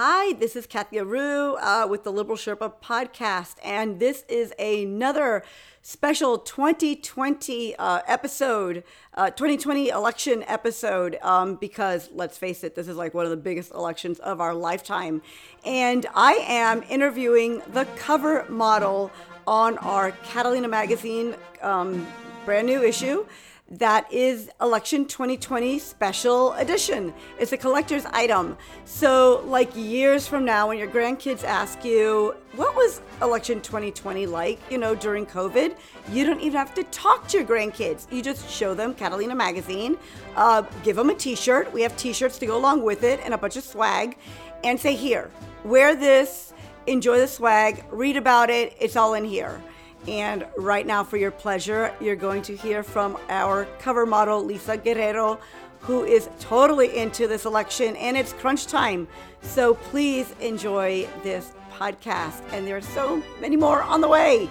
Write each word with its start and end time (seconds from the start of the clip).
Hi, 0.00 0.34
this 0.34 0.54
is 0.54 0.68
Kathy 0.68 0.98
Areu 0.98 1.56
uh, 1.60 1.88
with 1.88 2.04
the 2.04 2.12
Liberal 2.12 2.36
Sherpa 2.36 2.72
podcast, 2.80 3.56
and 3.64 3.98
this 3.98 4.24
is 4.28 4.54
another 4.56 5.42
special 5.82 6.38
2020 6.38 7.74
uh, 7.74 8.02
episode, 8.06 8.84
uh, 9.14 9.30
2020 9.30 9.88
election 9.88 10.44
episode, 10.46 11.18
um, 11.20 11.56
because 11.56 12.10
let's 12.14 12.38
face 12.38 12.62
it, 12.62 12.76
this 12.76 12.86
is 12.86 12.96
like 12.96 13.12
one 13.12 13.24
of 13.24 13.32
the 13.32 13.36
biggest 13.36 13.72
elections 13.72 14.20
of 14.20 14.40
our 14.40 14.54
lifetime. 14.54 15.20
And 15.64 16.06
I 16.14 16.44
am 16.46 16.84
interviewing 16.88 17.60
the 17.72 17.84
cover 17.96 18.46
model 18.48 19.10
on 19.48 19.78
our 19.78 20.12
Catalina 20.12 20.68
Magazine 20.68 21.34
um, 21.60 22.06
brand 22.44 22.68
new 22.68 22.84
issue 22.84 23.26
that 23.70 24.10
is 24.10 24.48
election 24.62 25.04
2020 25.04 25.78
special 25.78 26.54
edition. 26.54 27.12
It's 27.38 27.52
a 27.52 27.56
collector's 27.56 28.06
item. 28.06 28.56
So 28.86 29.42
like 29.46 29.70
years 29.76 30.26
from 30.26 30.44
now 30.44 30.68
when 30.68 30.78
your 30.78 30.88
grandkids 30.88 31.44
ask 31.44 31.84
you 31.84 32.34
what 32.56 32.74
was 32.74 33.02
election 33.20 33.60
2020 33.60 34.26
like 34.26 34.58
you 34.70 34.78
know 34.78 34.94
during 34.94 35.26
covid? 35.26 35.76
You 36.10 36.24
don't 36.24 36.40
even 36.40 36.56
have 36.56 36.72
to 36.74 36.84
talk 36.84 37.28
to 37.28 37.38
your 37.38 37.46
grandkids. 37.46 38.10
You 38.10 38.22
just 38.22 38.48
show 38.48 38.72
them 38.72 38.94
catalina 38.94 39.34
magazine 39.34 39.98
uh, 40.36 40.62
give 40.82 40.96
them 40.96 41.10
a 41.10 41.14
t-shirt. 41.14 41.70
We 41.72 41.82
have 41.82 41.94
t-shirts 41.96 42.38
to 42.38 42.46
go 42.46 42.56
along 42.56 42.82
with 42.82 43.02
it 43.02 43.20
and 43.22 43.34
a 43.34 43.38
bunch 43.38 43.56
of 43.56 43.64
swag 43.64 44.16
and 44.64 44.80
say 44.80 44.94
here 44.94 45.30
wear 45.64 45.94
this 45.94 46.54
enjoy 46.86 47.18
the 47.18 47.28
swag 47.28 47.84
read 47.90 48.16
about 48.16 48.48
it. 48.48 48.74
It's 48.80 48.96
all 48.96 49.12
in 49.12 49.26
here 49.26 49.60
and 50.06 50.46
right 50.56 50.86
now, 50.86 51.02
for 51.02 51.16
your 51.16 51.30
pleasure, 51.30 51.94
you're 52.00 52.16
going 52.16 52.42
to 52.42 52.56
hear 52.56 52.82
from 52.82 53.18
our 53.28 53.66
cover 53.78 54.06
model, 54.06 54.44
Lisa 54.44 54.76
Guerrero, 54.76 55.38
who 55.80 56.04
is 56.04 56.28
totally 56.40 56.96
into 56.96 57.26
this 57.26 57.44
election 57.44 57.96
and 57.96 58.16
it's 58.16 58.32
crunch 58.32 58.66
time. 58.66 59.08
So 59.42 59.74
please 59.74 60.34
enjoy 60.40 61.08
this 61.22 61.52
podcast. 61.72 62.42
And 62.52 62.66
there 62.66 62.76
are 62.76 62.80
so 62.80 63.22
many 63.40 63.56
more 63.56 63.82
on 63.82 64.00
the 64.00 64.08
way. 64.08 64.48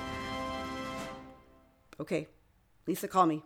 Okay, 2.00 2.27
Lisa, 2.85 3.07
call 3.07 3.25
me. 3.25 3.44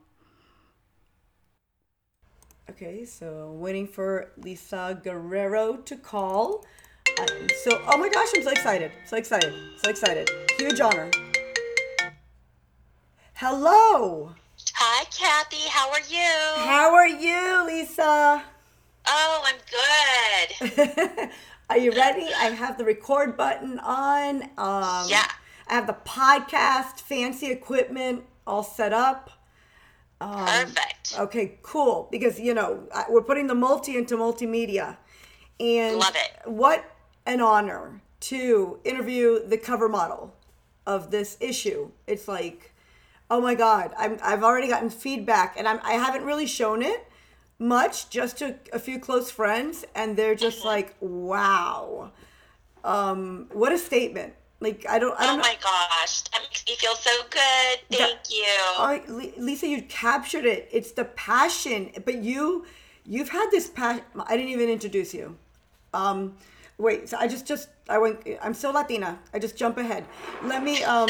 Okay, 2.70 3.06
so 3.06 3.52
waiting 3.54 3.88
for 3.88 4.32
Lisa 4.38 5.00
Guerrero 5.04 5.78
to 5.78 5.96
call. 5.98 6.66
Uh, 7.20 7.26
so, 7.64 7.82
oh 7.88 7.98
my 7.98 8.10
gosh, 8.10 8.30
I'm 8.36 8.44
so 8.44 8.52
excited. 8.52 8.92
So 9.06 9.18
excited. 9.18 9.54
So 9.84 9.90
excited. 9.90 10.30
Huge 10.58 10.80
honor. 10.80 11.10
Hello. 13.44 14.36
Hi, 14.76 15.04
Kathy. 15.06 15.68
How 15.68 15.90
are 15.90 16.00
you? 16.08 16.64
How 16.64 16.94
are 16.94 17.08
you, 17.08 17.66
Lisa? 17.66 18.44
Oh, 19.08 19.44
I'm 19.44 20.78
good. 20.78 21.30
are 21.72 21.78
you 21.80 21.92
ready? 21.92 22.28
I 22.38 22.52
have 22.52 22.78
the 22.78 22.86
record 22.86 23.36
button 23.36 23.80
on. 23.80 24.44
Um, 24.60 25.10
yeah. 25.10 25.26
I 25.68 25.74
have 25.74 25.88
the 25.88 25.98
podcast, 26.06 27.02
fancy 27.02 27.48
equipment 27.48 28.26
all 28.46 28.62
set 28.62 28.94
up. 28.94 29.32
Um, 30.22 30.46
Perfect. 30.46 31.16
Okay, 31.18 31.58
cool. 31.64 32.10
Because, 32.12 32.40
you 32.40 32.54
know, 32.54 32.88
we're 33.10 33.24
putting 33.24 33.48
the 33.48 33.56
multi 33.56 33.98
into 33.98 34.18
multimedia. 34.18 34.98
And 35.60 35.98
Love 35.98 36.16
it. 36.16 36.48
What 36.48 36.96
an 37.26 37.42
honor 37.42 38.04
to 38.20 38.80
interview 38.84 39.44
the 39.44 39.58
cover 39.58 39.90
model 39.90 40.36
of 40.86 41.10
this 41.10 41.38
issue. 41.40 41.90
It's 42.06 42.28
like, 42.28 42.71
Oh 43.32 43.40
my 43.40 43.56
God, 43.56 43.94
I'm, 43.98 44.18
I've 44.22 44.44
already 44.44 44.68
gotten 44.68 44.90
feedback, 44.90 45.56
and 45.58 45.66
I'm, 45.66 45.80
I 45.86 45.94
haven't 45.94 46.26
really 46.26 46.46
shown 46.46 46.82
it 46.82 47.08
much, 47.58 48.10
just 48.10 48.38
to 48.40 48.56
a 48.74 48.78
few 48.78 49.00
close 49.00 49.32
friends, 49.32 49.86
and 49.96 50.18
they're 50.18 50.36
just 50.36 50.60
mm-hmm. 50.60 50.68
like, 50.68 50.96
"Wow, 51.00 52.12
um, 52.84 53.48
what 53.54 53.72
a 53.72 53.78
statement!" 53.78 54.34
Like 54.60 54.86
I 54.90 55.00
don't, 55.00 55.18
I 55.18 55.28
don't. 55.28 55.40
Oh 55.40 55.44
my 55.44 55.56
gosh, 55.64 56.24
that 56.24 56.42
makes 56.42 56.66
me 56.68 56.76
feel 56.76 56.94
so 56.96 57.12
good. 57.30 57.80
Thank 57.90 58.22
that, 58.22 58.30
you. 58.30 58.46
Oh, 58.78 59.32
Lisa, 59.38 59.66
you 59.66 59.84
captured 59.84 60.44
it. 60.44 60.68
It's 60.70 60.92
the 60.92 61.06
passion, 61.06 61.92
but 62.04 62.18
you, 62.22 62.66
you've 63.06 63.30
had 63.30 63.48
this 63.50 63.70
passion. 63.70 64.04
I 64.28 64.36
didn't 64.36 64.52
even 64.52 64.68
introduce 64.68 65.14
you. 65.14 65.38
Um, 65.94 66.36
wait, 66.82 67.08
so 67.08 67.18
I 67.18 67.28
just, 67.28 67.46
just 67.46 67.70
I 67.88 67.98
went. 67.98 68.28
I'm 68.42 68.54
still 68.54 68.74
Latina. 68.74 69.20
I 69.34 69.40
just 69.40 69.56
jump 69.56 69.78
ahead. 69.78 70.06
Let 70.44 70.64
me. 70.64 70.84
Um, 70.84 71.10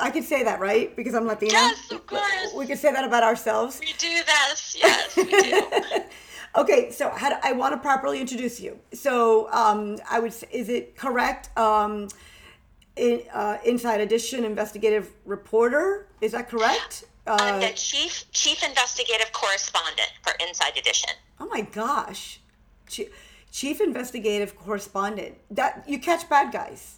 I 0.00 0.10
could 0.10 0.24
say 0.24 0.42
that, 0.44 0.60
right? 0.60 0.94
Because 0.94 1.14
I'm 1.14 1.26
Latina. 1.26 1.52
Yes, 1.52 1.92
of 1.92 2.06
course. 2.06 2.52
We 2.54 2.66
could 2.66 2.78
say 2.78 2.92
that 2.92 3.04
about 3.04 3.22
ourselves. 3.22 3.80
We 3.80 3.92
do 3.98 4.08
this. 4.26 4.76
Yes, 4.78 5.16
we 5.16 5.24
do. 5.24 5.62
okay, 6.56 6.90
so 6.90 7.10
how 7.10 7.30
do, 7.30 7.36
I 7.42 7.52
want 7.52 7.74
to 7.74 7.78
properly 7.78 8.20
introduce 8.20 8.60
you. 8.60 8.78
So 8.92 9.50
um, 9.52 9.98
I 10.10 10.20
would. 10.20 10.32
Say, 10.32 10.48
is 10.50 10.68
it 10.68 10.96
correct? 10.96 11.56
Um, 11.56 12.08
in, 12.96 13.22
uh, 13.32 13.58
Inside 13.64 14.00
Edition 14.00 14.44
investigative 14.44 15.10
reporter. 15.24 16.08
Is 16.20 16.32
that 16.32 16.48
correct? 16.48 17.04
Uh, 17.26 17.36
I'm 17.40 17.60
the 17.60 17.72
chief 17.74 18.30
chief 18.32 18.62
investigative 18.64 19.32
correspondent 19.32 20.12
for 20.22 20.32
Inside 20.46 20.76
Edition. 20.76 21.10
Oh 21.40 21.46
my 21.46 21.62
gosh. 21.62 22.40
Chief, 22.88 23.08
chief 23.52 23.80
investigative 23.80 24.56
correspondent. 24.56 25.36
That 25.50 25.84
you 25.86 26.00
catch 26.00 26.28
bad 26.28 26.52
guys. 26.52 26.96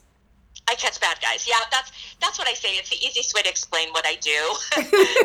I 0.67 0.77
catch 0.77 0.99
bad 0.99 1.19
guys. 1.21 1.47
Yeah, 1.47 1.61
that's 1.71 1.93
that's 2.21 2.39
what 2.39 2.49
I 2.49 2.55
say. 2.55 2.71
It's 2.71 2.89
the 2.89 3.05
easiest 3.05 3.35
way 3.35 3.43
to 3.43 3.51
explain 3.51 3.91
what 3.91 4.07
I 4.07 4.15
do. 4.15 4.31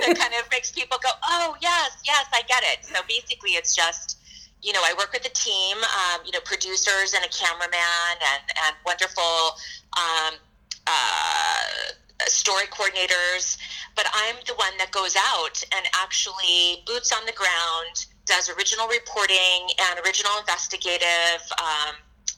that 0.03 0.15
kind 0.17 0.33
of 0.33 0.49
makes 0.51 0.71
people 0.71 0.97
go, 1.01 1.09
"Oh, 1.23 1.55
yes, 1.61 1.97
yes, 2.05 2.25
I 2.33 2.41
get 2.41 2.63
it." 2.63 2.83
So 2.83 2.99
basically, 3.07 3.51
it's 3.51 3.73
just 3.73 4.17
you 4.61 4.73
know, 4.73 4.81
I 4.83 4.93
work 4.97 5.13
with 5.13 5.25
a 5.25 5.29
team, 5.29 5.77
um, 5.77 6.21
you 6.25 6.33
know, 6.33 6.41
producers 6.43 7.13
and 7.13 7.23
a 7.23 7.29
cameraman 7.29 8.15
and 8.19 8.43
and 8.65 8.75
wonderful 8.85 9.55
um, 9.95 10.33
uh, 10.85 11.95
story 12.25 12.65
coordinators. 12.65 13.57
But 13.95 14.07
I'm 14.13 14.35
the 14.47 14.55
one 14.55 14.77
that 14.77 14.91
goes 14.91 15.15
out 15.15 15.63
and 15.75 15.85
actually 15.93 16.83
boots 16.85 17.13
on 17.13 17.25
the 17.25 17.31
ground 17.31 18.05
does 18.29 18.47
original 18.49 18.87
reporting 18.87 19.73
and 19.89 19.99
original 20.05 20.31
investigative 20.37 21.41
um, 21.57 21.95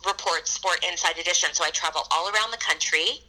reports 0.07 0.57
for 0.57 0.71
Inside 0.89 1.17
Edition. 1.19 1.49
So 1.51 1.65
I 1.65 1.69
travel 1.69 2.07
all 2.11 2.29
around 2.29 2.51
the 2.51 2.63
country 2.63 3.19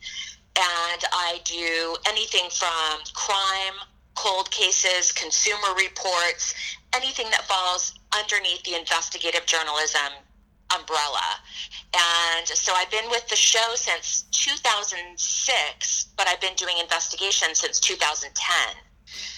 and 0.55 1.03
I 1.12 1.41
do 1.45 1.97
anything 2.06 2.49
from 2.50 3.03
crime, 3.15 3.83
cold 4.15 4.49
cases, 4.53 5.11
consumer 5.11 5.75
reports, 5.77 6.55
anything 6.95 7.27
that 7.31 7.43
falls 7.43 7.95
underneath 8.15 8.62
the 8.62 8.79
investigative 8.79 9.44
journalism 9.44 10.23
umbrella. 10.79 11.43
And 12.39 12.47
so 12.47 12.73
I've 12.75 12.91
been 12.91 13.11
with 13.11 13.27
the 13.29 13.37
show 13.37 13.75
since 13.75 14.25
2006, 14.31 16.09
but 16.17 16.29
I've 16.29 16.41
been 16.41 16.55
doing 16.55 16.77
investigation 16.79 17.55
since 17.55 17.81
2010. 17.81 18.92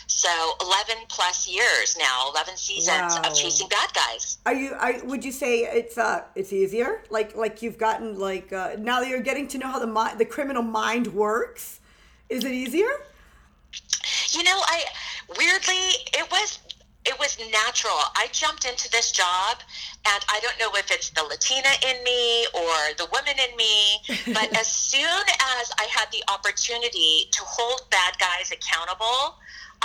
So 0.07 0.29
11 0.61 1.05
plus 1.09 1.49
years 1.49 1.97
now, 1.99 2.31
11 2.31 2.57
seasons 2.57 2.89
wow. 2.89 3.23
of 3.25 3.35
chasing 3.35 3.69
bad 3.69 3.91
guys. 3.95 4.39
Are 4.47 4.55
you? 4.55 4.73
Are, 4.75 5.05
would 5.05 5.25
you 5.25 5.33
say 5.33 5.61
it's 5.61 5.97
uh 5.99 6.25
it's 6.35 6.53
easier? 6.53 7.03
Like 7.11 7.37
like 7.37 7.63
you've 7.63 7.79
gotten 7.79 8.19
like 8.19 8.53
uh, 8.53 8.77
now 8.79 9.01
that 9.01 9.09
you're 9.09 9.21
getting 9.21 9.49
to 9.49 9.59
know 9.59 9.69
how 9.69 9.79
the 9.79 9.87
mind 9.87 10.19
the 10.19 10.25
criminal 10.25 10.63
mind 10.63 11.09
works. 11.09 11.81
Is 12.29 12.45
it 12.45 12.53
easier? 12.53 12.91
You 14.33 14.43
know, 14.43 14.61
I 14.67 14.85
weirdly 15.39 15.85
it 16.13 16.31
was 16.31 16.59
it 17.05 17.19
was 17.19 17.39
natural. 17.53 17.99
I 18.17 18.29
jumped 18.33 18.65
into 18.65 18.91
this 18.91 19.13
job, 19.13 19.59
and 20.07 20.25
I 20.29 20.41
don't 20.41 20.59
know 20.59 20.71
if 20.79 20.91
it's 20.91 21.11
the 21.11 21.23
Latina 21.23 21.69
in 21.87 22.03
me 22.03 22.47
or 22.55 22.95
the 22.97 23.07
woman 23.13 23.35
in 23.37 23.57
me, 23.57 24.01
but 24.33 24.57
as 24.59 24.67
soon 24.67 25.25
as 25.61 25.71
I 25.79 25.87
had 25.91 26.11
the 26.13 26.23
opportunity 26.33 27.29
to 27.31 27.43
hold 27.45 27.83
bad 27.91 28.15
guys 28.19 28.53
accountable, 28.53 29.37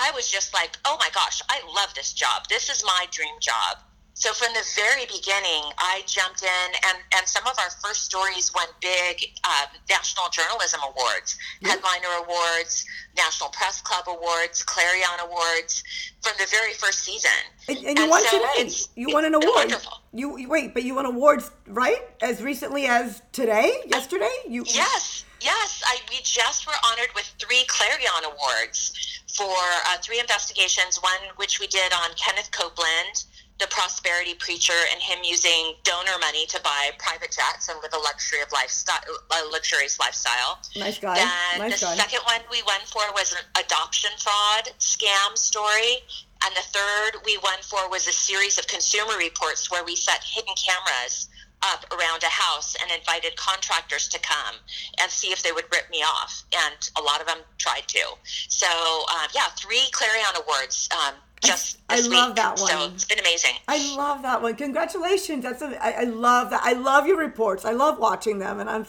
I 0.02 0.12
was 0.16 0.32
just 0.32 0.54
like, 0.54 0.78
oh 0.86 0.96
my 0.98 1.10
gosh, 1.14 1.42
I 1.50 1.60
love 1.76 1.94
this 1.94 2.14
job. 2.14 2.44
This 2.48 2.70
is 2.70 2.84
my 2.86 3.06
dream 3.12 3.36
job. 3.42 3.78
So 4.14 4.34
from 4.34 4.54
the 4.54 4.66
very 4.76 5.06
beginning, 5.06 5.64
I 5.78 6.04
jumped 6.06 6.44
in, 6.44 6.70
and, 6.90 6.98
and 7.16 7.28
some 7.28 7.48
of 7.48 7.58
our 7.58 7.70
first 7.82 8.04
stories 8.04 8.52
won 8.54 8.68
big 8.82 9.24
uh, 9.46 9.66
National 9.90 10.28
Journalism 10.30 10.82
Awards, 10.84 11.38
Headliner 11.64 12.26
Awards, 12.26 12.86
National 13.16 13.50
Press 13.52 13.82
Club 13.82 14.06
Awards, 14.08 14.62
Clarion 14.64 15.20
Awards, 15.22 15.84
from 16.22 16.34
the 16.38 16.48
very 16.52 16.74
first 16.74 17.06
season. 17.06 17.32
And, 17.70 17.78
and 17.78 17.98
you 17.98 18.04
and 18.04 18.12
won 18.12 18.24
so 18.26 18.40
today. 18.56 18.70
You 18.96 19.14
won 19.14 19.24
an 19.24 19.36
award. 19.36 19.74
You, 20.14 20.38
you 20.38 20.50
wait, 20.50 20.74
but 20.74 20.84
you 20.84 20.96
won 20.96 21.06
awards 21.06 21.52
right 21.68 22.02
as 22.22 22.42
recently 22.42 22.88
as 22.88 23.22
today, 23.32 23.84
yesterday. 23.88 24.32
You 24.48 24.64
yes, 24.66 25.24
yes. 25.40 25.82
I 25.86 25.98
we 26.10 26.18
just 26.24 26.68
were 26.68 26.74
honored 26.92 27.10
with 27.16 27.32
three 27.40 27.64
Clarion 27.68 28.26
Awards 28.26 29.24
for 29.36 29.56
uh, 29.88 29.98
three 30.02 30.20
investigations. 30.20 30.98
One 30.98 31.30
which 31.38 31.60
we 31.60 31.68
did 31.68 31.94
on 31.94 32.10
Kenneth 32.16 32.52
Copeland, 32.52 33.26
the 33.60 33.68
prosperity 33.68 34.34
preacher, 34.36 34.78
and 34.92 35.02
him 35.02 35.20
using 35.24 35.74
donor 35.84 36.18
money 36.20 36.46
to 36.48 36.60
buy 36.64 36.92
private 36.98 37.32
jets 37.32 37.68
and 37.70 37.78
live 37.84 37.94
a 37.94 38.00
luxury 38.00 38.42
of 38.42 38.52
lifestyle, 38.52 39.00
a 39.32 39.52
luxurious 39.52 40.00
lifestyle. 40.00 40.60
Nice 40.76 40.98
guy. 40.98 41.18
And 41.20 41.60
nice 41.60 41.80
the 41.80 41.86
guy. 41.86 41.96
second 41.96 42.22
one 42.24 42.42
we 42.50 42.64
won 42.64 42.80
for 42.86 43.02
was 43.14 43.34
an 43.34 43.44
adoption 43.64 44.12
fraud 44.18 44.72
scam 44.80 45.38
story. 45.38 46.04
And 46.42 46.56
the 46.56 46.64
third 46.72 47.22
we 47.26 47.38
won 47.44 47.60
for 47.62 47.90
was 47.90 48.08
a 48.08 48.14
series 48.14 48.58
of 48.58 48.66
consumer 48.68 49.18
reports 49.18 49.70
where 49.70 49.84
we 49.84 49.96
set 49.96 50.24
hidden 50.24 50.54
cameras 50.56 51.28
up 51.62 51.86
around 51.92 52.24
a 52.24 52.28
house 52.28 52.76
and 52.82 52.92
invited 52.92 53.36
contractors 53.36 54.08
to 54.10 54.20
come 54.20 54.56
and 55.02 55.12
see 55.12 55.28
if 55.28 55.44
they 55.44 55.52
would 55.52 55.66
rip 55.72 55.90
me 55.90 55.98
off. 55.98 56.44
And 56.54 56.90
a 56.98 57.02
lot 57.02 57.20
of 57.22 57.28
them 57.28 57.40
tried 57.58 57.88
to. 57.88 58.04
So, 58.24 58.68
um, 58.68 59.28
yeah, 59.36 59.48
three 59.58 59.90
Clarion 59.92 60.26
Awards 60.38 60.88
um, 60.92 61.16
just 61.44 61.78
I 61.90 62.00
love 62.02 62.30
week. 62.30 62.36
that 62.38 62.60
one. 62.60 62.70
So 62.70 62.86
it's 62.94 63.06
been 63.06 63.20
amazing. 63.20 63.54
I 63.68 63.96
love 63.96 64.22
that 64.24 64.42
one. 64.42 64.56
Congratulations. 64.56 65.44
That's 65.44 65.62
a, 65.62 65.84
I, 65.84 66.02
I 66.02 66.04
love 66.04 66.50
that. 66.50 66.62
I 66.64 66.74
love 66.74 67.08
your 67.08 67.18
reports. 67.18 67.66
I 67.66 67.72
love 67.72 68.00
watching 68.00 68.40
them, 68.40 68.60
and 68.60 68.70
I'm. 68.70 68.86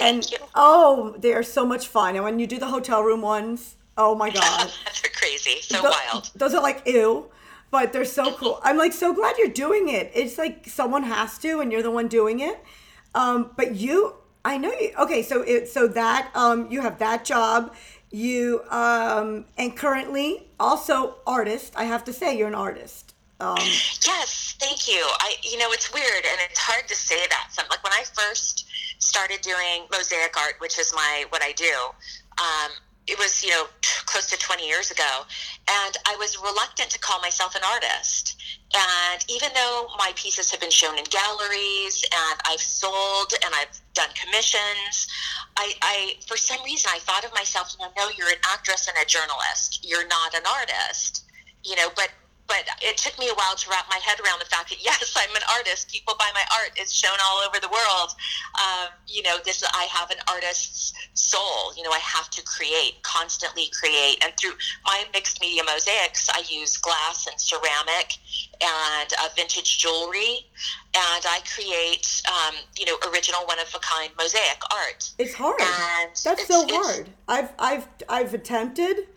And 0.00 0.28
you. 0.30 0.38
oh, 0.54 1.14
they 1.18 1.34
are 1.34 1.42
so 1.42 1.66
much 1.66 1.86
fun. 1.86 2.14
And 2.14 2.24
when 2.24 2.38
you 2.38 2.46
do 2.46 2.58
the 2.58 2.66
hotel 2.66 3.02
room 3.02 3.20
ones, 3.20 3.76
oh 3.98 4.14
my 4.14 4.30
god, 4.30 4.70
That's 4.84 5.02
crazy. 5.14 5.60
So 5.60 5.82
Tho- 5.82 5.90
wild. 5.90 6.30
Those 6.34 6.54
are 6.54 6.62
like 6.62 6.82
ew, 6.86 7.26
but 7.72 7.92
they're 7.92 8.04
so 8.04 8.34
cool. 8.34 8.60
I'm 8.62 8.76
like 8.76 8.92
so 8.92 9.12
glad 9.12 9.38
you're 9.38 9.48
doing 9.48 9.88
it. 9.88 10.12
It's 10.14 10.38
like 10.38 10.68
someone 10.68 11.02
has 11.04 11.38
to, 11.38 11.58
and 11.60 11.72
you're 11.72 11.82
the 11.82 11.90
one 11.90 12.06
doing 12.06 12.38
it. 12.38 12.62
Um, 13.14 13.50
but 13.56 13.74
you, 13.74 14.14
I 14.44 14.58
know 14.58 14.70
you. 14.72 14.92
Okay, 15.00 15.22
so 15.22 15.40
it 15.42 15.68
so 15.68 15.88
that 15.88 16.30
um, 16.36 16.70
you 16.70 16.82
have 16.82 16.98
that 16.98 17.24
job. 17.24 17.74
You 18.10 18.62
um, 18.70 19.46
and 19.56 19.74
currently 19.74 20.50
also 20.60 21.16
artist. 21.26 21.72
I 21.74 21.84
have 21.84 22.04
to 22.04 22.12
say, 22.12 22.36
you're 22.36 22.48
an 22.48 22.54
artist. 22.54 23.14
Um, 23.40 23.56
Yes, 23.58 24.54
thank 24.60 24.86
you. 24.86 25.02
I, 25.18 25.34
you 25.42 25.58
know, 25.58 25.72
it's 25.72 25.92
weird 25.92 26.24
and 26.30 26.38
it's 26.48 26.58
hard 26.58 26.86
to 26.88 26.94
say 26.94 27.26
that. 27.30 27.48
Some 27.50 27.64
like 27.70 27.82
when 27.82 27.94
I 27.94 28.04
first 28.12 28.66
started 28.98 29.40
doing 29.40 29.86
mosaic 29.90 30.38
art, 30.38 30.56
which 30.58 30.78
is 30.78 30.92
my 30.94 31.24
what 31.30 31.42
I 31.42 31.52
do. 31.52 31.74
Um, 32.38 32.70
it 33.06 33.18
was 33.18 33.42
you 33.42 33.50
know 33.50 33.66
close 34.06 34.26
to 34.30 34.38
20 34.38 34.66
years 34.66 34.90
ago, 34.90 35.24
and 35.68 35.96
I 36.06 36.16
was 36.16 36.38
reluctant 36.38 36.90
to 36.90 36.98
call 36.98 37.20
myself 37.20 37.54
an 37.54 37.62
artist. 37.64 38.36
And 38.74 39.24
even 39.28 39.50
though 39.54 39.88
my 39.98 40.12
pieces 40.16 40.50
have 40.50 40.60
been 40.60 40.70
shown 40.70 40.96
in 40.98 41.04
galleries 41.04 42.04
and 42.04 42.40
I've 42.48 42.60
sold 42.60 43.34
and 43.44 43.52
I've 43.54 43.78
done 43.92 44.08
commissions, 44.14 45.08
I, 45.56 45.74
I 45.82 46.14
for 46.26 46.36
some 46.38 46.62
reason 46.64 46.90
I 46.94 46.98
thought 47.00 47.24
of 47.24 47.34
myself, 47.34 47.76
you 47.78 47.84
know, 47.84 47.92
no, 47.98 48.08
you're 48.16 48.28
an 48.28 48.40
actress 48.50 48.88
and 48.88 48.96
a 48.96 49.06
journalist. 49.06 49.84
You're 49.86 50.06
not 50.08 50.34
an 50.34 50.42
artist. 50.46 51.24
You 51.64 51.76
know, 51.76 51.88
but 51.94 52.10
but 52.52 52.68
it 52.84 52.98
took 52.98 53.16
me 53.18 53.28
a 53.32 53.34
while 53.34 53.56
to 53.56 53.70
wrap 53.70 53.86
my 53.88 53.96
head 54.04 54.20
around 54.20 54.38
the 54.40 54.44
fact 54.52 54.68
that 54.68 54.84
yes, 54.84 55.14
I'm 55.16 55.34
an 55.34 55.42
artist. 55.56 55.90
People 55.90 56.14
buy 56.18 56.28
my 56.34 56.44
art. 56.60 56.72
It's 56.76 56.92
shown 56.92 57.16
all 57.24 57.38
over 57.48 57.58
the 57.58 57.68
world. 57.68 58.10
Um, 58.60 58.88
you 59.08 59.22
know, 59.22 59.38
this 59.44 59.64
I 59.72 59.84
have 59.84 60.10
an 60.10 60.18
artist's 60.28 60.92
soul. 61.14 61.72
You 61.76 61.82
know, 61.82 61.90
I 61.90 61.98
have 62.00 62.28
to 62.30 62.42
create, 62.44 63.02
constantly 63.02 63.66
create, 63.78 64.22
and 64.22 64.32
through 64.36 64.52
my 64.84 65.04
mixed 65.14 65.40
media 65.40 65.62
mosaics, 65.64 66.28
I 66.28 66.42
use 66.48 66.76
glass 66.76 67.26
and 67.26 67.40
ceramic 67.40 68.18
and 68.60 69.08
uh, 69.20 69.28
vintage 69.34 69.78
jewelry, 69.78 70.44
and 70.94 71.24
I 71.26 71.40
create, 71.54 72.22
um, 72.28 72.54
you 72.78 72.84
know, 72.86 72.96
original 73.10 73.40
one 73.46 73.58
of 73.60 73.74
a 73.74 73.78
kind 73.80 74.10
mosaic 74.18 74.60
art. 74.72 75.10
It's 75.18 75.34
hard. 75.34 75.60
And 75.60 76.10
That's 76.10 76.42
it's- 76.42 76.48
so 76.48 76.66
hard. 76.68 77.08
I've 77.28 77.50
I've 77.58 77.88
I've 78.08 78.34
attempted 78.34 79.08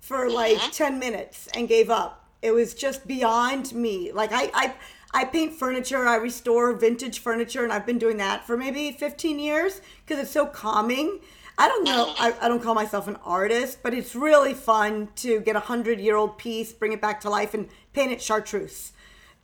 for 0.00 0.30
like 0.30 0.58
Mm-hmm. 0.58 0.70
10 0.70 0.98
minutes 0.98 1.48
and 1.54 1.66
gave 1.68 1.90
up. 1.90 2.23
It 2.44 2.52
was 2.52 2.74
just 2.74 3.06
beyond 3.06 3.72
me. 3.72 4.12
Like 4.12 4.30
I 4.32 4.50
I 4.54 4.74
I 5.12 5.24
paint 5.24 5.54
furniture, 5.54 6.06
I 6.06 6.16
restore 6.16 6.72
vintage 6.74 7.20
furniture 7.20 7.64
and 7.64 7.72
I've 7.72 7.86
been 7.86 7.98
doing 7.98 8.16
that 8.18 8.46
for 8.46 8.56
maybe 8.56 8.90
15 8.92 9.38
years 9.38 9.80
because 10.04 10.22
it's 10.22 10.32
so 10.32 10.46
calming. 10.46 11.20
I 11.56 11.68
don't 11.68 11.84
know. 11.84 12.12
I, 12.18 12.34
I 12.42 12.48
don't 12.48 12.60
call 12.60 12.74
myself 12.74 13.06
an 13.06 13.16
artist, 13.24 13.78
but 13.82 13.94
it's 13.94 14.16
really 14.16 14.54
fun 14.54 15.08
to 15.16 15.40
get 15.40 15.54
a 15.54 15.60
hundred 15.60 16.00
year 16.00 16.16
old 16.16 16.36
piece, 16.36 16.72
bring 16.72 16.92
it 16.92 17.00
back 17.00 17.20
to 17.20 17.30
life, 17.30 17.54
and 17.54 17.68
paint 17.92 18.10
it 18.10 18.20
chartreuse 18.20 18.92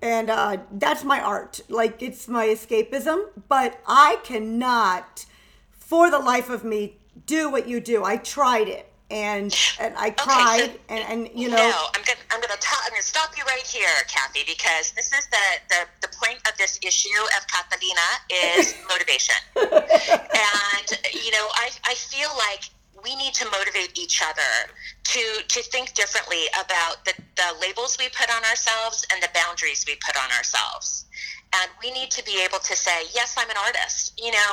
and 0.02 0.30
uh, 0.30 0.58
that's 0.72 1.04
my 1.04 1.20
art. 1.20 1.60
Like 1.68 2.02
it's 2.02 2.28
my 2.28 2.46
escapism, 2.46 3.28
but 3.48 3.80
I 3.86 4.18
cannot, 4.24 5.26
for 5.70 6.10
the 6.10 6.18
life 6.18 6.48
of 6.48 6.64
me, 6.64 6.98
do 7.26 7.50
what 7.50 7.68
you 7.68 7.80
do. 7.80 8.04
I 8.04 8.16
tried 8.16 8.68
it, 8.68 8.89
and 9.10 9.56
and 9.80 9.94
I 9.96 10.10
cried, 10.10 10.78
and 10.88 11.04
and 11.04 11.28
you 11.34 11.48
know, 11.48 11.56
No, 11.56 11.86
I'm 11.94 12.02
gonna 12.02 12.18
I'm 12.30 12.40
gonna 12.40 12.60
ta- 12.60 12.82
I'm 12.84 12.90
gonna 12.90 13.02
stop 13.02 13.36
you 13.36 13.44
right 13.44 13.66
here, 13.66 13.88
Kathy, 14.08 14.42
because 14.46 14.92
this 14.92 15.12
is 15.12 15.26
the 15.26 15.46
the, 15.68 16.08
the 16.08 16.08
point 16.16 16.38
of 16.48 16.56
this 16.58 16.78
issue 16.82 17.22
of 17.36 17.46
Catalina 17.48 18.08
is 18.30 18.74
motivation, 18.88 19.36
and 19.56 20.88
you 21.12 21.30
know 21.32 21.48
I 21.54 21.70
I 21.84 21.94
feel 21.94 22.30
like 22.38 22.62
we 23.02 23.16
need 23.16 23.34
to 23.34 23.46
motivate 23.50 23.98
each 23.98 24.22
other 24.22 24.70
to 25.04 25.42
to 25.48 25.62
think 25.62 25.94
differently 25.94 26.46
about 26.60 27.04
the 27.04 27.14
the 27.36 27.48
labels 27.60 27.96
we 27.98 28.08
put 28.10 28.30
on 28.30 28.44
ourselves 28.44 29.06
and 29.12 29.22
the 29.22 29.28
boundaries 29.34 29.84
we 29.86 29.96
put 30.06 30.16
on 30.16 30.30
ourselves, 30.38 31.06
and 31.54 31.70
we 31.82 31.90
need 31.90 32.10
to 32.12 32.24
be 32.24 32.40
able 32.44 32.58
to 32.60 32.76
say 32.76 33.04
yes, 33.14 33.34
I'm 33.38 33.50
an 33.50 33.56
artist. 33.66 34.14
You 34.22 34.30
know, 34.30 34.52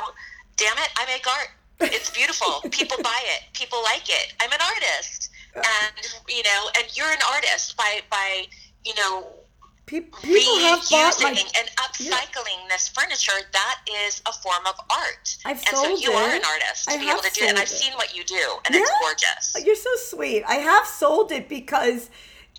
damn 0.58 0.78
it, 0.80 0.90
I 0.98 1.06
make 1.06 1.28
art. 1.28 1.50
It's 1.80 2.10
beautiful. 2.10 2.62
People 2.72 2.98
buy 3.04 3.20
it. 3.36 3.44
People 3.54 3.82
like 3.84 4.10
it. 4.10 4.34
I'm 4.42 4.52
an 4.52 4.60
artist, 4.62 5.30
and 5.56 5.96
you 6.28 6.44
know, 6.44 6.70
and 6.78 6.86
you're 6.98 7.10
an 7.12 7.20
artist 7.34 7.78
by 7.78 8.00
by 8.10 8.46
you 8.84 8.94
know 8.96 9.28
pe- 9.86 10.02
people 10.02 10.60
have 10.60 10.82
bought 10.90 11.14
reusing 11.16 11.52
and 11.60 11.70
upcycling 11.78 12.68
this 12.70 12.88
furniture. 12.90 13.32
That 13.54 13.80
is 14.06 14.22
a 14.26 14.32
form 14.34 14.66
of 14.68 14.76
art. 14.90 15.38
I've 15.46 15.58
and 15.58 15.68
so 15.68 15.84
sold 15.86 16.02
you 16.02 16.12
are 16.12 16.30
it. 16.30 16.36
an 16.38 16.46
artist 16.46 16.86
to 16.90 16.92
I 16.94 16.98
be 16.98 17.10
able 17.10 17.22
to 17.22 17.32
do 17.32 17.44
it. 17.44 17.50
And 17.50 17.58
I've 17.60 17.66
it. 17.66 17.70
seen 17.70 17.94
what 17.94 18.16
you 18.16 18.24
do, 18.24 18.44
and 18.66 18.76
it's 18.76 18.90
Yeah. 18.90 18.98
gorgeous. 19.02 19.56
You're 19.66 19.76
so 19.76 19.96
sweet. 19.98 20.44
I 20.48 20.56
have 20.56 20.88
sold 20.88 21.32
it 21.32 21.48
because 21.48 22.10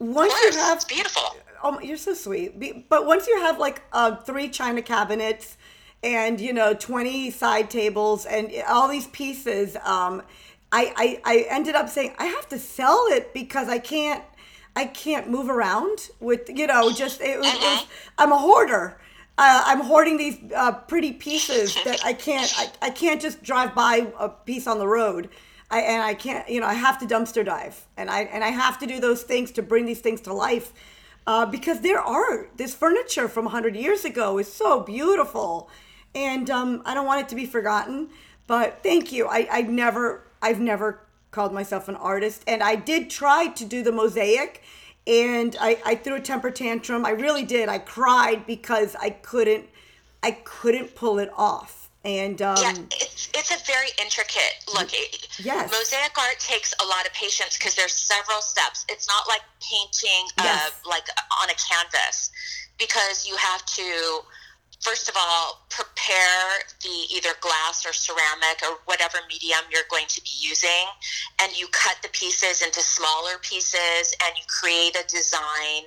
once 0.00 0.32
Of 0.32 0.38
you 0.38 0.44
course, 0.50 0.56
have 0.56 0.76
it's 0.76 0.84
beautiful. 0.84 1.36
Oh, 1.60 1.80
you're 1.80 1.96
so 1.96 2.14
sweet. 2.14 2.88
But 2.88 3.04
once 3.04 3.26
you 3.26 3.36
have 3.40 3.58
like 3.58 3.82
uh, 3.92 4.14
three 4.18 4.48
china 4.48 4.80
cabinets 4.80 5.56
and 6.02 6.40
you 6.40 6.52
know 6.52 6.74
20 6.74 7.30
side 7.30 7.70
tables 7.70 8.24
and 8.26 8.52
all 8.68 8.88
these 8.88 9.06
pieces, 9.08 9.76
um, 9.84 10.22
I, 10.70 10.92
I 10.96 11.20
I 11.24 11.46
ended 11.50 11.74
up 11.74 11.88
saying 11.88 12.14
I 12.18 12.26
have 12.26 12.48
to 12.48 12.58
sell 12.58 13.06
it 13.08 13.32
because 13.34 13.68
I 13.68 13.78
can't 13.78 14.22
I 14.76 14.84
can't 14.86 15.28
move 15.30 15.48
around 15.48 16.10
with 16.20 16.48
you 16.48 16.66
know 16.66 16.92
just 16.92 17.20
it 17.20 17.38
was, 17.38 17.46
it 17.46 17.60
was 17.60 17.86
I'm 18.18 18.32
a 18.32 18.38
hoarder. 18.38 19.00
Uh, 19.40 19.62
I'm 19.66 19.82
hoarding 19.82 20.16
these 20.16 20.36
uh, 20.52 20.72
pretty 20.72 21.12
pieces 21.12 21.76
that 21.84 22.04
I 22.04 22.12
can't 22.12 22.52
I, 22.56 22.86
I 22.88 22.90
can't 22.90 23.20
just 23.20 23.42
drive 23.42 23.74
by 23.74 24.08
a 24.18 24.28
piece 24.28 24.66
on 24.66 24.78
the 24.78 24.88
road. 24.88 25.30
I, 25.70 25.80
and 25.80 26.02
I 26.02 26.14
can't, 26.14 26.48
you 26.48 26.60
know, 26.60 26.66
I 26.66 26.74
have 26.74 26.98
to 27.00 27.06
dumpster 27.06 27.44
dive, 27.44 27.86
and 27.96 28.08
I 28.08 28.22
and 28.22 28.42
I 28.42 28.48
have 28.48 28.78
to 28.78 28.86
do 28.86 29.00
those 29.00 29.22
things 29.22 29.50
to 29.52 29.62
bring 29.62 29.84
these 29.84 30.00
things 30.00 30.20
to 30.22 30.32
life, 30.32 30.72
uh, 31.26 31.44
because 31.44 31.80
there 31.80 32.00
are 32.00 32.48
this 32.56 32.74
furniture 32.74 33.28
from 33.28 33.46
hundred 33.46 33.76
years 33.76 34.04
ago 34.04 34.38
is 34.38 34.50
so 34.50 34.80
beautiful, 34.80 35.68
and 36.14 36.48
um, 36.50 36.82
I 36.84 36.94
don't 36.94 37.06
want 37.06 37.20
it 37.22 37.28
to 37.30 37.34
be 37.36 37.46
forgotten. 37.46 38.08
But 38.46 38.82
thank 38.82 39.12
you. 39.12 39.26
I 39.26 39.48
I 39.50 39.62
never 39.62 40.22
I've 40.40 40.60
never 40.60 41.00
called 41.30 41.52
myself 41.52 41.88
an 41.88 41.96
artist, 41.96 42.42
and 42.46 42.62
I 42.62 42.74
did 42.76 43.10
try 43.10 43.48
to 43.48 43.64
do 43.64 43.82
the 43.82 43.92
mosaic, 43.92 44.62
and 45.06 45.56
I 45.60 45.78
I 45.84 45.94
threw 45.96 46.14
a 46.16 46.20
temper 46.20 46.50
tantrum. 46.50 47.04
I 47.04 47.10
really 47.10 47.44
did. 47.44 47.68
I 47.68 47.78
cried 47.78 48.46
because 48.46 48.96
I 48.96 49.10
couldn't 49.10 49.66
I 50.22 50.32
couldn't 50.44 50.94
pull 50.94 51.18
it 51.18 51.30
off, 51.36 51.90
and 52.04 52.40
um, 52.40 52.56
Yeah, 52.60 52.74
it's 53.00 53.28
it's 53.34 53.50
a 53.50 53.58
very 53.66 53.88
intricate 54.02 54.64
look. 54.74 54.88
It- 54.92 55.26
Yes. 55.40 55.70
mosaic 55.70 56.18
art 56.18 56.40
takes 56.40 56.74
a 56.82 56.86
lot 56.86 57.06
of 57.06 57.12
patience 57.12 57.56
because 57.56 57.76
there's 57.76 57.92
several 57.94 58.40
steps. 58.40 58.84
It's 58.88 59.06
not 59.06 59.28
like 59.28 59.42
painting 59.62 60.26
uh, 60.38 60.42
Yes. 60.44 60.72
like 60.84 61.04
on 61.40 61.48
a 61.48 61.54
canvas 61.54 62.30
because 62.76 63.24
you 63.24 63.36
have 63.36 63.64
to 63.66 64.20
first 64.80 65.08
of 65.08 65.14
all 65.18 65.66
prepare 65.70 66.62
the 66.82 67.14
either 67.14 67.34
glass 67.40 67.84
or 67.86 67.92
ceramic 67.92 68.62
or 68.62 68.78
whatever 68.86 69.18
medium 69.28 69.60
you're 69.70 69.86
going 69.90 70.06
to 70.08 70.20
be 70.22 70.30
using 70.38 70.86
and 71.42 71.52
you 71.58 71.66
cut 71.72 71.96
the 72.02 72.08
pieces 72.10 72.62
into 72.62 72.80
smaller 72.80 73.38
pieces 73.42 74.14
and 74.24 74.34
you 74.36 74.44
create 74.46 74.96
a 74.96 75.06
design 75.08 75.82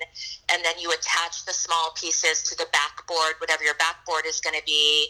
and 0.52 0.64
then 0.64 0.74
you 0.78 0.92
attach 0.92 1.44
the 1.44 1.52
small 1.52 1.92
pieces 1.96 2.42
to 2.42 2.56
the 2.56 2.66
backboard 2.72 3.34
whatever 3.38 3.64
your 3.64 3.76
backboard 3.80 4.24
is 4.26 4.40
going 4.40 4.56
to 4.56 4.64
be 4.66 5.08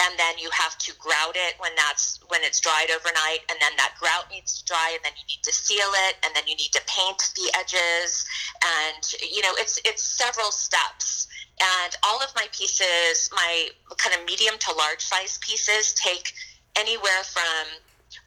and 0.00 0.14
then 0.18 0.38
you 0.38 0.48
have 0.50 0.78
to 0.78 0.92
grout 0.98 1.34
it 1.34 1.54
when 1.58 1.72
that's 1.76 2.20
when 2.28 2.40
it's 2.42 2.60
dried 2.60 2.90
overnight 2.94 3.42
and 3.50 3.58
then 3.60 3.72
that 3.76 3.94
grout 3.98 4.30
needs 4.30 4.62
to 4.62 4.64
dry 4.64 4.90
and 4.94 5.02
then 5.02 5.12
you 5.18 5.26
need 5.26 5.42
to 5.42 5.52
seal 5.52 5.90
it 6.08 6.16
and 6.24 6.34
then 6.34 6.44
you 6.46 6.54
need 6.54 6.70
to 6.70 6.82
paint 6.86 7.30
the 7.34 7.50
edges 7.58 8.24
and 8.62 9.14
you 9.20 9.42
know 9.42 9.52
it's 9.58 9.80
it's 9.84 10.02
several 10.02 10.50
steps 10.50 11.26
and 11.60 11.96
all 12.04 12.20
of 12.22 12.32
my 12.34 12.46
pieces 12.52 13.30
my 13.32 13.68
kind 13.96 14.18
of 14.18 14.26
medium 14.26 14.54
to 14.58 14.72
large 14.76 15.00
size 15.00 15.38
pieces 15.38 15.92
take 15.94 16.32
anywhere 16.76 17.22
from 17.24 17.66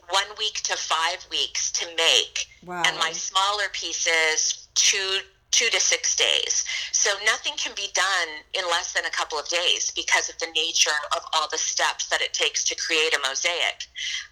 one 0.10 0.25
week 0.38 0.62
to 0.63 0.75
five 0.77 1.25
weeks 1.29 1.72
to 1.72 1.86
make 1.98 2.48
Wow. 2.65 2.84
and 2.86 2.98
my 2.98 3.12
smaller 3.12 3.65
pieces 3.74 4.67
two 4.75 5.19
two 5.51 5.70
to 5.70 5.80
six 5.80 6.16
days. 6.16 6.66
So 6.92 7.10
nothing 7.25 7.54
can 7.58 7.74
be 7.75 7.89
done 7.94 8.30
in 8.54 8.63
less 8.70 8.94
than 8.94 9.06
a 9.06 9.10
couple 9.10 9.39
of 9.39 9.48
days 9.48 9.92
because 9.96 10.30
of 10.30 10.38
the 10.39 10.48
nature 10.56 11.00
of 11.16 11.24
all 11.34 11.48
the 11.50 11.58
steps 11.58 12.08
that 12.08 12.22
it 12.22 12.34
takes 12.34 12.63
to 12.66 12.75
create 12.75 13.16
a 13.16 13.20
mosaic. 13.27 13.88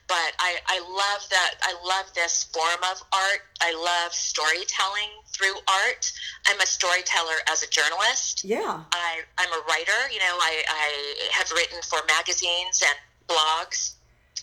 But 0.08 0.34
I, 0.40 0.58
I 0.68 0.80
love 0.80 1.28
that. 1.30 1.56
I 1.64 1.74
love 1.86 2.14
this 2.14 2.46
form 2.54 2.82
of 2.92 3.02
art. 3.14 3.42
I 3.62 3.74
love 3.74 4.14
storytelling 4.14 5.10
through 5.34 5.56
art. 5.68 6.12
I'm 6.48 6.60
a 6.60 6.66
storyteller 6.66 7.42
as 7.50 7.64
a 7.64 7.68
journalist. 7.68 8.44
Yeah. 8.44 8.84
I, 8.92 9.22
I'm 9.38 9.52
a 9.52 9.64
writer. 9.68 10.12
You 10.12 10.20
know, 10.20 10.38
I, 10.40 10.64
I 10.70 11.30
have 11.32 11.52
written 11.52 11.82
for 11.82 12.00
magazines 12.08 12.84
and 12.86 12.96
blogs 13.28 13.95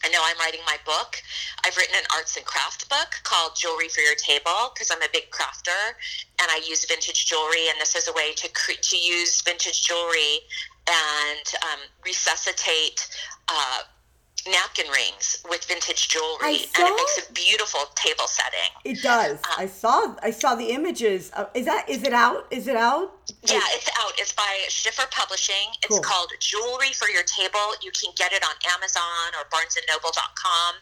I 0.04 0.09
know 0.09 0.21
I'm 0.25 0.38
writing 0.38 0.61
my 0.66 0.76
book. 0.85 1.23
I've 1.64 1.76
written 1.76 1.94
an 1.97 2.04
arts 2.14 2.37
and 2.37 2.44
craft 2.44 2.88
book 2.88 3.21
called 3.23 3.56
Jewelry 3.56 3.88
for 3.88 4.00
Your 4.00 4.14
Table 4.16 4.73
because 4.75 4.90
I'm 4.90 5.02
a 5.02 5.11
big 5.12 5.30
crafter 5.30 5.94
and 6.40 6.49
I 6.50 6.61
use 6.66 6.85
vintage 6.85 7.26
jewelry. 7.26 7.68
And 7.68 7.80
this 7.80 7.94
is 7.94 8.09
a 8.09 8.12
way 8.12 8.32
to 8.35 8.49
cre- 8.49 8.80
to 8.80 8.97
use 8.97 9.40
vintage 9.42 9.82
jewelry 9.87 10.40
and 10.88 11.47
um, 11.62 11.80
resuscitate 12.04 13.09
uh, 13.49 13.80
napkin 14.50 14.87
rings 14.90 15.42
with 15.49 15.64
vintage 15.64 16.09
jewelry, 16.09 16.59
saw, 16.59 16.82
and 16.82 16.88
it 16.88 16.97
makes 16.97 17.28
a 17.28 17.32
beautiful 17.32 17.80
table 17.94 18.26
setting. 18.26 18.71
It 18.85 19.02
does. 19.02 19.37
Um, 19.37 19.52
I 19.59 19.66
saw. 19.66 20.16
I 20.23 20.30
saw 20.30 20.54
the 20.54 20.71
images. 20.71 21.30
Uh, 21.35 21.47
is 21.54 21.66
that? 21.66 21.88
Is 21.88 22.02
it 22.02 22.12
out? 22.12 22.47
Is 22.50 22.66
it 22.66 22.76
out? 22.76 23.12
Yeah, 23.43 23.61
it's 23.75 23.91
out. 23.99 24.13
It's 24.19 24.33
by 24.33 24.63
Schiffer 24.69 25.07
Publishing. 25.11 25.75
It's 25.83 25.99
cool. 25.99 26.01
called 26.01 26.31
Jewelry 26.39 26.93
for 26.95 27.09
Your 27.09 27.25
Table. 27.25 27.75
You 27.83 27.91
can 27.91 28.13
get 28.17 28.33
it 28.33 28.45
on 28.45 28.55
Amazon 28.71 29.35
or 29.35 29.51
BarnesandNoble.com, 29.51 30.75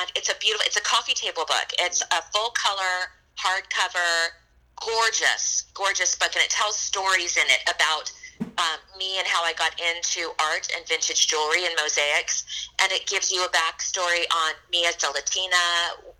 and 0.00 0.10
it's 0.16 0.28
a 0.28 0.34
beautiful. 0.40 0.66
It's 0.66 0.76
a 0.76 0.82
coffee 0.82 1.14
table 1.14 1.44
book. 1.46 1.70
It's 1.78 2.02
a 2.02 2.22
full 2.34 2.50
color 2.50 3.14
hardcover, 3.38 4.34
gorgeous, 4.80 5.70
gorgeous 5.74 6.16
book, 6.16 6.34
and 6.34 6.42
it 6.42 6.50
tells 6.50 6.76
stories 6.76 7.36
in 7.36 7.46
it 7.46 7.62
about 7.70 8.10
um, 8.40 8.78
me 8.98 9.18
and 9.18 9.26
how 9.26 9.42
I 9.44 9.52
got 9.54 9.78
into 9.80 10.30
art 10.40 10.68
and 10.76 10.86
vintage 10.86 11.26
jewelry 11.26 11.64
and 11.64 11.74
mosaics. 11.80 12.68
And 12.82 12.92
it 12.92 13.06
gives 13.06 13.30
you 13.32 13.44
a 13.44 13.48
backstory 13.48 14.24
on 14.32 14.54
me 14.70 14.86
as 14.86 15.02
a 15.02 15.10
Latina, 15.10 15.56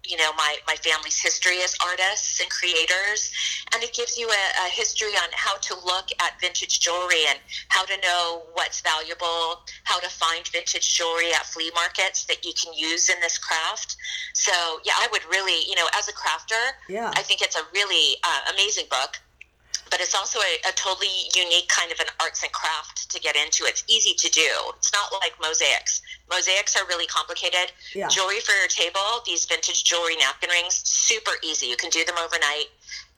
you 0.05 0.17
know, 0.17 0.33
my, 0.37 0.57
my 0.67 0.75
family's 0.77 1.21
history 1.21 1.63
as 1.63 1.77
artists 1.83 2.41
and 2.41 2.51
creators. 2.51 3.33
And 3.73 3.83
it 3.83 3.95
gives 3.95 4.19
you 4.19 4.29
a, 4.29 4.67
a 4.67 4.69
history 4.69 5.13
on 5.13 5.29
how 5.33 5.57
to 5.57 5.75
look 5.75 6.09
at 6.21 6.41
vintage 6.41 6.81
jewelry 6.81 7.25
and 7.29 7.39
how 7.69 7.85
to 7.85 7.97
know 8.03 8.43
what's 8.55 8.81
valuable, 8.81 9.63
how 9.85 10.01
to 10.01 10.09
find 10.09 10.47
vintage 10.49 10.97
jewelry 10.97 11.33
at 11.35 11.47
flea 11.47 11.71
markets 11.75 12.25
that 12.25 12.45
you 12.45 12.53
can 12.53 12.73
use 12.75 13.09
in 13.09 13.17
this 13.21 13.39
craft. 13.39 13.97
So, 14.35 14.53
yeah, 14.85 14.95
I 14.97 15.09
would 15.13 15.25
really, 15.31 15.65
you 15.69 15.75
know, 15.75 15.87
as 15.97 16.09
a 16.09 16.13
crafter, 16.13 16.75
yeah. 16.89 17.11
I 17.15 17.23
think 17.23 17.41
it's 17.41 17.57
a 17.57 17.63
really 17.73 18.17
uh, 18.23 18.53
amazing 18.53 18.87
book 18.91 19.19
but 19.95 20.01
it's 20.01 20.17
also 20.17 20.41
a, 20.41 20.69
a, 20.69 20.73
totally 20.73 21.07
unique 21.37 21.69
kind 21.69 21.93
of 21.93 22.01
an 22.01 22.07
arts 22.21 22.43
and 22.43 22.51
craft 22.51 23.09
to 23.13 23.21
get 23.21 23.37
into. 23.37 23.63
It's 23.63 23.85
easy 23.87 24.13
to 24.15 24.29
do. 24.29 24.51
It's 24.77 24.93
not 24.93 25.13
like 25.23 25.35
mosaics. 25.41 26.03
Mosaics 26.29 26.75
are 26.75 26.85
really 26.89 27.07
complicated. 27.07 27.71
Yeah. 27.95 28.09
Jewelry 28.09 28.41
for 28.41 28.57
your 28.57 28.67
table, 28.67 29.23
these 29.25 29.45
vintage 29.45 29.85
jewelry 29.85 30.17
napkin 30.17 30.51
rings, 30.51 30.83
super 30.83 31.31
easy. 31.45 31.67
You 31.67 31.77
can 31.77 31.91
do 31.91 32.05
them 32.05 32.17
overnight. 32.19 32.71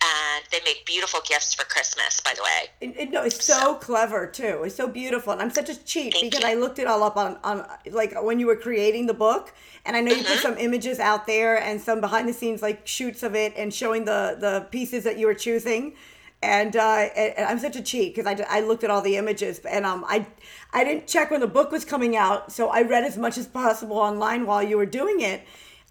And 0.02 0.44
they 0.52 0.58
make 0.66 0.84
beautiful 0.84 1.20
gifts 1.26 1.54
for 1.54 1.64
Christmas, 1.64 2.20
by 2.20 2.34
the 2.36 2.42
way. 2.42 2.68
It, 2.82 3.00
it, 3.00 3.10
no, 3.10 3.22
it's 3.22 3.42
so, 3.42 3.54
so, 3.54 3.74
clever 3.76 4.26
too. 4.26 4.64
It's 4.64 4.74
so 4.74 4.86
beautiful, 4.86 5.32
and 5.32 5.40
I'm 5.40 5.48
such 5.48 5.70
a 5.70 5.84
cheat 5.84 6.14
because 6.20 6.42
you. 6.42 6.50
I 6.50 6.52
looked 6.52 6.78
it 6.78 6.86
all 6.86 7.02
up 7.02 7.16
on, 7.16 7.38
on 7.42 7.66
like 7.90 8.12
when 8.22 8.38
you 8.38 8.46
were 8.46 8.56
creating 8.56 9.06
the 9.06 9.14
book, 9.14 9.54
and 9.86 9.96
I 9.96 10.02
know 10.02 10.10
you 10.12 10.18
mm-hmm. 10.18 10.32
put 10.34 10.40
some 10.40 10.58
images 10.58 11.00
out 11.00 11.26
there 11.26 11.56
and 11.56 11.80
some 11.80 12.02
behind 12.02 12.28
the 12.28 12.34
scenes 12.34 12.60
like 12.60 12.86
shoots 12.86 13.22
of 13.22 13.34
it 13.34 13.54
and 13.56 13.72
showing 13.72 14.04
the 14.04 14.36
the 14.38 14.66
pieces 14.70 15.04
that 15.04 15.18
you 15.18 15.26
were 15.26 15.34
choosing 15.34 15.94
and, 16.42 16.76
uh, 16.76 17.08
and 17.16 17.46
I'm 17.46 17.58
such 17.58 17.76
a 17.76 17.82
cheat 17.82 18.14
because 18.14 18.26
I, 18.26 18.58
I 18.58 18.60
looked 18.60 18.84
at 18.84 18.90
all 18.90 19.02
the 19.02 19.16
images 19.16 19.58
and 19.60 19.86
um 19.86 20.04
I 20.06 20.26
I 20.72 20.84
didn't 20.84 21.06
check 21.06 21.30
when 21.30 21.40
the 21.40 21.46
book 21.46 21.70
was 21.72 21.84
coming 21.84 22.16
out, 22.16 22.52
so 22.52 22.68
I 22.68 22.82
read 22.82 23.04
as 23.04 23.16
much 23.16 23.38
as 23.38 23.46
possible 23.46 23.96
online 23.96 24.46
while 24.46 24.62
you 24.62 24.76
were 24.76 24.86
doing 24.86 25.20
it. 25.20 25.42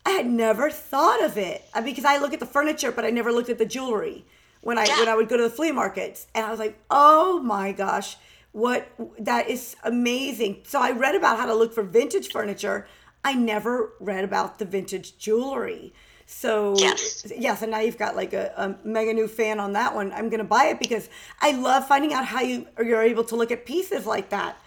I 0.06 0.12
had 0.12 0.28
never 0.28 0.70
thought 0.70 1.24
of 1.24 1.38
it 1.38 1.64
uh, 1.74 1.82
because 1.82 2.06
I 2.06 2.18
look 2.18 2.34
at 2.34 2.40
the 2.40 2.46
furniture, 2.46 2.92
but 2.92 3.06
I 3.06 3.10
never 3.10 3.32
looked 3.32 3.50
at 3.50 3.58
the 3.58 3.66
jewelry 3.66 4.26
when 4.62 4.78
I 4.78 4.86
yeah. 4.86 5.00
when 5.00 5.10
I 5.10 5.16
would 5.16 5.30
go 5.30 5.38
to 5.38 5.44
the 5.44 5.50
flea 5.50 5.72
markets, 5.72 6.28
and 6.36 6.46
I 6.46 6.52
was 6.52 6.60
like, 6.60 6.78
oh 6.92 7.40
my 7.40 7.72
gosh, 7.72 8.18
what 8.52 8.88
that 9.20 9.50
is 9.50 9.76
amazing. 9.84 10.62
So 10.64 10.80
I 10.80 10.92
read 10.92 11.16
about 11.16 11.38
how 11.38 11.46
to 11.48 11.56
look 11.56 11.74
for 11.74 11.84
vintage 11.84 12.30
furniture. 12.30 12.88
I 13.24 13.34
never 13.34 13.94
read 14.00 14.24
about 14.24 14.60
the 14.60 14.66
vintage 14.66 15.18
jewelry. 15.18 15.94
So 16.28 16.76
yes, 16.78 17.32
yes, 17.38 17.62
and 17.62 17.72
now 17.72 17.80
you've 17.80 17.98
got 17.98 18.16
like 18.16 18.34
a, 18.34 18.52
a 18.58 18.88
mega 18.88 19.14
new 19.14 19.28
fan 19.28 19.60
on 19.60 19.74
that 19.74 19.94
one. 19.94 20.12
I'm 20.12 20.30
gonna 20.30 20.44
buy 20.44 20.66
it 20.66 20.80
because 20.80 21.08
I 21.40 21.52
love 21.52 21.88
finding 21.88 22.14
out 22.14 22.26
how 22.26 22.42
you 22.42 22.68
you're 22.84 23.04
able 23.04 23.24
to 23.26 23.36
look 23.36 23.52
at 23.52 23.66
pieces 23.66 24.06
like 24.06 24.30
that. 24.30 24.58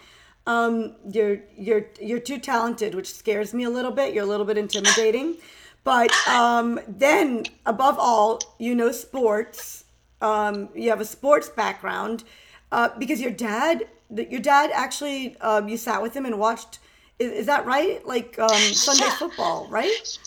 Um, 0.47 0.95
you're 1.11 1.41
you're 1.57 1.87
you're 2.01 2.21
too 2.21 2.39
talented, 2.39 2.95
which 2.95 3.13
scares 3.13 3.53
me 3.53 3.65
a 3.65 3.71
little 3.71 3.91
bit. 3.91 4.15
You're 4.15 4.25
a 4.25 4.29
little 4.29 4.47
bit 4.47 4.57
intimidating, 4.57 5.37
but 5.83 6.13
um, 6.29 6.79
then 6.87 7.45
above 7.67 7.97
all, 7.99 8.41
you 8.59 8.75
know 8.75 8.93
sports. 8.93 9.85
Um, 10.21 10.69
you 10.75 10.91
have 10.91 11.01
a 11.01 11.05
sports 11.05 11.49
background 11.49 12.25
uh, 12.73 12.89
because 12.99 13.21
your 13.21 13.31
dad, 13.31 13.87
your 14.11 14.41
dad 14.41 14.71
actually, 14.75 15.37
um, 15.41 15.69
you 15.69 15.77
sat 15.77 16.03
with 16.03 16.15
him 16.15 16.25
and 16.25 16.39
watched. 16.39 16.79
Is, 17.19 17.33
is 17.33 17.47
that 17.47 17.67
right? 17.67 18.05
Like 18.07 18.39
um, 18.39 18.49
Sunday 18.49 19.05
yeah. 19.05 19.17
football, 19.17 19.69
right? 19.71 20.19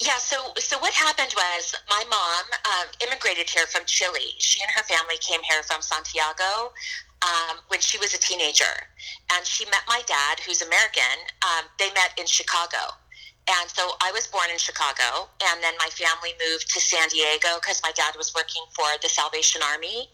Yeah, 0.00 0.18
so 0.18 0.52
so 0.58 0.78
what 0.78 0.92
happened 0.94 1.34
was 1.34 1.74
my 1.90 2.04
mom 2.08 2.44
um, 2.64 2.86
immigrated 3.02 3.50
here 3.50 3.66
from 3.66 3.82
Chile. 3.86 4.34
She 4.38 4.62
and 4.62 4.70
her 4.70 4.84
family 4.84 5.18
came 5.18 5.42
here 5.42 5.62
from 5.64 5.82
Santiago 5.82 6.70
um, 7.22 7.58
when 7.66 7.80
she 7.80 7.98
was 7.98 8.14
a 8.14 8.18
teenager, 8.18 8.86
and 9.32 9.44
she 9.44 9.64
met 9.66 9.82
my 9.88 10.02
dad, 10.06 10.38
who's 10.46 10.62
American. 10.62 11.18
Um, 11.42 11.66
they 11.80 11.90
met 11.98 12.14
in 12.16 12.26
Chicago, 12.26 12.94
and 13.50 13.68
so 13.68 13.98
I 14.00 14.12
was 14.12 14.28
born 14.28 14.46
in 14.52 14.58
Chicago, 14.58 15.26
and 15.42 15.62
then 15.62 15.74
my 15.78 15.90
family 15.90 16.30
moved 16.46 16.70
to 16.70 16.80
San 16.80 17.08
Diego 17.08 17.58
because 17.58 17.80
my 17.82 17.90
dad 17.92 18.14
was 18.16 18.32
working 18.34 18.62
for 18.76 18.86
the 19.02 19.08
Salvation 19.08 19.62
Army, 19.66 20.10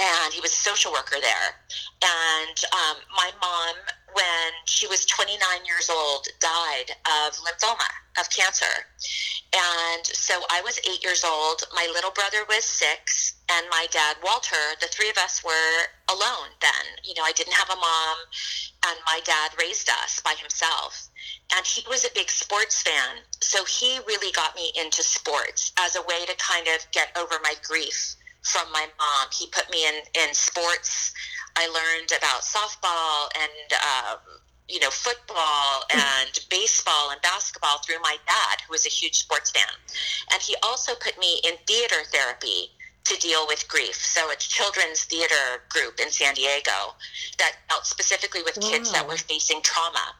and 0.00 0.32
he 0.32 0.40
was 0.40 0.52
a 0.52 0.62
social 0.62 0.92
worker 0.92 1.20
there. 1.20 1.58
And 2.00 2.56
um, 2.72 2.96
my 3.12 3.28
mom, 3.42 3.76
when 4.18 4.50
she 4.66 4.86
was 4.88 5.06
29 5.06 5.38
years 5.64 5.88
old, 5.88 6.26
died 6.40 6.90
of 7.06 7.38
lymphoma, 7.38 7.86
of 8.18 8.28
cancer. 8.30 8.74
And 9.54 10.04
so 10.04 10.42
I 10.50 10.60
was 10.62 10.80
eight 10.90 11.04
years 11.04 11.22
old. 11.22 11.62
My 11.72 11.88
little 11.94 12.10
brother 12.10 12.42
was 12.48 12.64
six, 12.64 13.34
and 13.48 13.64
my 13.70 13.86
dad, 13.92 14.16
Walter, 14.24 14.74
the 14.80 14.88
three 14.88 15.08
of 15.08 15.18
us 15.18 15.44
were 15.44 15.86
alone 16.10 16.50
then. 16.60 16.84
You 17.04 17.14
know, 17.14 17.22
I 17.22 17.32
didn't 17.32 17.54
have 17.54 17.70
a 17.70 17.76
mom, 17.76 18.16
and 18.90 18.98
my 19.06 19.20
dad 19.24 19.52
raised 19.58 19.88
us 19.88 20.20
by 20.24 20.34
himself. 20.34 21.08
And 21.54 21.64
he 21.64 21.84
was 21.88 22.04
a 22.04 22.10
big 22.14 22.28
sports 22.28 22.82
fan. 22.82 23.22
So 23.40 23.64
he 23.64 24.00
really 24.06 24.32
got 24.32 24.56
me 24.56 24.72
into 24.74 25.02
sports 25.02 25.72
as 25.78 25.94
a 25.94 26.02
way 26.02 26.26
to 26.26 26.34
kind 26.36 26.66
of 26.74 26.90
get 26.90 27.16
over 27.16 27.36
my 27.42 27.54
grief 27.62 28.16
from 28.42 28.70
my 28.72 28.86
mom. 28.98 29.28
He 29.32 29.46
put 29.46 29.70
me 29.70 29.86
in, 29.86 29.94
in 30.14 30.34
sports. 30.34 31.12
I 31.58 31.66
learned 31.66 32.12
about 32.16 32.42
softball 32.42 33.28
and, 33.34 33.68
uh, 33.74 34.16
you 34.68 34.78
know, 34.78 34.90
football 34.90 35.82
and 35.90 36.30
baseball 36.48 37.10
and 37.10 37.20
basketball 37.20 37.78
through 37.78 37.98
my 38.00 38.16
dad, 38.26 38.60
who 38.64 38.70
was 38.70 38.86
a 38.86 38.88
huge 38.88 39.16
sports 39.16 39.50
fan. 39.50 39.74
And 40.32 40.40
he 40.40 40.54
also 40.62 40.94
put 40.94 41.18
me 41.18 41.40
in 41.42 41.54
theater 41.66 41.96
therapy 42.12 42.70
to 43.04 43.18
deal 43.18 43.44
with 43.48 43.66
grief. 43.66 43.96
So 43.96 44.30
it's 44.30 44.46
children's 44.46 45.02
theater 45.02 45.66
group 45.68 45.98
in 45.98 46.12
San 46.12 46.34
Diego 46.34 46.94
that 47.38 47.56
dealt 47.68 47.86
specifically 47.86 48.42
with 48.44 48.56
wow. 48.62 48.68
kids 48.70 48.92
that 48.92 49.08
were 49.08 49.16
facing 49.16 49.60
trauma. 49.62 50.14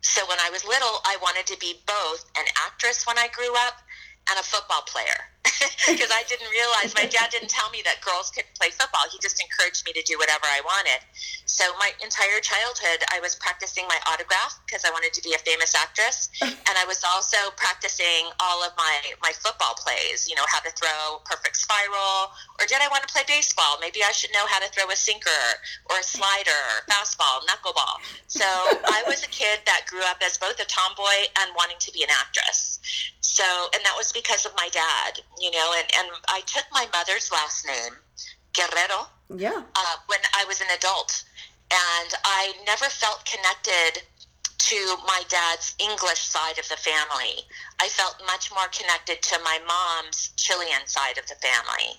So 0.00 0.24
when 0.26 0.38
I 0.40 0.48
was 0.48 0.64
little, 0.64 1.04
I 1.04 1.18
wanted 1.20 1.46
to 1.52 1.58
be 1.58 1.82
both 1.86 2.24
an 2.38 2.46
actress 2.64 3.06
when 3.06 3.18
I 3.18 3.28
grew 3.28 3.52
up 3.66 3.74
and 4.30 4.38
a 4.38 4.42
football 4.42 4.82
player 4.86 5.31
because 5.90 6.10
I 6.14 6.22
didn't 6.30 6.50
realize 6.54 6.94
my 6.94 7.06
dad 7.06 7.34
didn't 7.34 7.50
tell 7.50 7.66
me 7.70 7.82
that 7.82 7.98
girls 7.98 8.30
could 8.30 8.46
play 8.54 8.70
football. 8.70 9.02
He 9.10 9.18
just 9.18 9.42
encouraged 9.42 9.82
me 9.82 9.92
to 9.92 10.02
do 10.06 10.14
whatever 10.18 10.46
I 10.46 10.62
wanted. 10.62 11.02
So 11.46 11.66
my 11.78 11.90
entire 11.98 12.38
childhood, 12.38 13.02
I 13.10 13.18
was 13.18 13.34
practicing 13.34 13.84
my 13.90 13.98
autograph 14.06 14.62
because 14.64 14.86
I 14.86 14.90
wanted 14.94 15.12
to 15.18 15.22
be 15.22 15.34
a 15.34 15.42
famous 15.42 15.74
actress, 15.74 16.30
and 16.42 16.74
I 16.78 16.86
was 16.86 17.02
also 17.02 17.36
practicing 17.56 18.30
all 18.38 18.62
of 18.62 18.70
my 18.78 18.94
my 19.20 19.34
football 19.34 19.74
plays. 19.74 20.30
You 20.30 20.38
know, 20.38 20.46
how 20.46 20.62
to 20.62 20.70
throw 20.70 21.18
perfect 21.26 21.58
spiral, 21.58 22.30
or 22.62 22.64
did 22.70 22.78
I 22.78 22.86
want 22.88 23.02
to 23.02 23.10
play 23.10 23.26
baseball? 23.26 23.82
Maybe 23.82 24.06
I 24.06 24.12
should 24.14 24.30
know 24.32 24.46
how 24.46 24.62
to 24.62 24.70
throw 24.70 24.86
a 24.90 24.96
sinker 24.96 25.42
or 25.90 25.98
a 25.98 26.06
slider, 26.06 26.62
or 26.78 26.86
fastball, 26.86 27.42
knuckleball. 27.50 27.98
So 28.30 28.46
I 28.46 29.02
was 29.10 29.24
a 29.26 29.28
kid 29.28 29.60
that 29.66 29.90
grew 29.90 30.02
up 30.06 30.22
as 30.24 30.38
both 30.38 30.58
a 30.62 30.66
tomboy 30.70 31.26
and 31.42 31.50
wanting 31.58 31.78
to 31.80 31.90
be 31.92 32.02
an 32.02 32.10
actress. 32.10 32.78
So, 33.20 33.44
and 33.74 33.82
that 33.84 33.94
was 33.96 34.12
because 34.12 34.46
of 34.46 34.52
my 34.56 34.68
dad 34.72 35.20
you 35.42 35.50
know, 35.50 35.74
and, 35.76 35.86
and 35.98 36.08
I 36.28 36.40
took 36.46 36.64
my 36.72 36.86
mother's 36.92 37.30
last 37.32 37.66
name, 37.66 37.94
Guerrero, 38.54 39.08
yeah. 39.34 39.62
Uh, 39.74 39.96
when 40.06 40.20
I 40.34 40.44
was 40.46 40.60
an 40.60 40.68
adult. 40.76 41.24
And 41.72 42.12
I 42.24 42.52
never 42.66 42.84
felt 42.84 43.24
connected 43.24 44.02
to 44.58 44.96
my 45.06 45.22
dad's 45.28 45.74
English 45.78 46.20
side 46.20 46.58
of 46.58 46.68
the 46.68 46.76
family. 46.76 47.42
I 47.80 47.88
felt 47.88 48.22
much 48.26 48.52
more 48.52 48.68
connected 48.68 49.22
to 49.22 49.38
my 49.42 49.58
mom's 49.66 50.30
Chilean 50.36 50.86
side 50.86 51.18
of 51.18 51.26
the 51.26 51.34
family. 51.36 51.98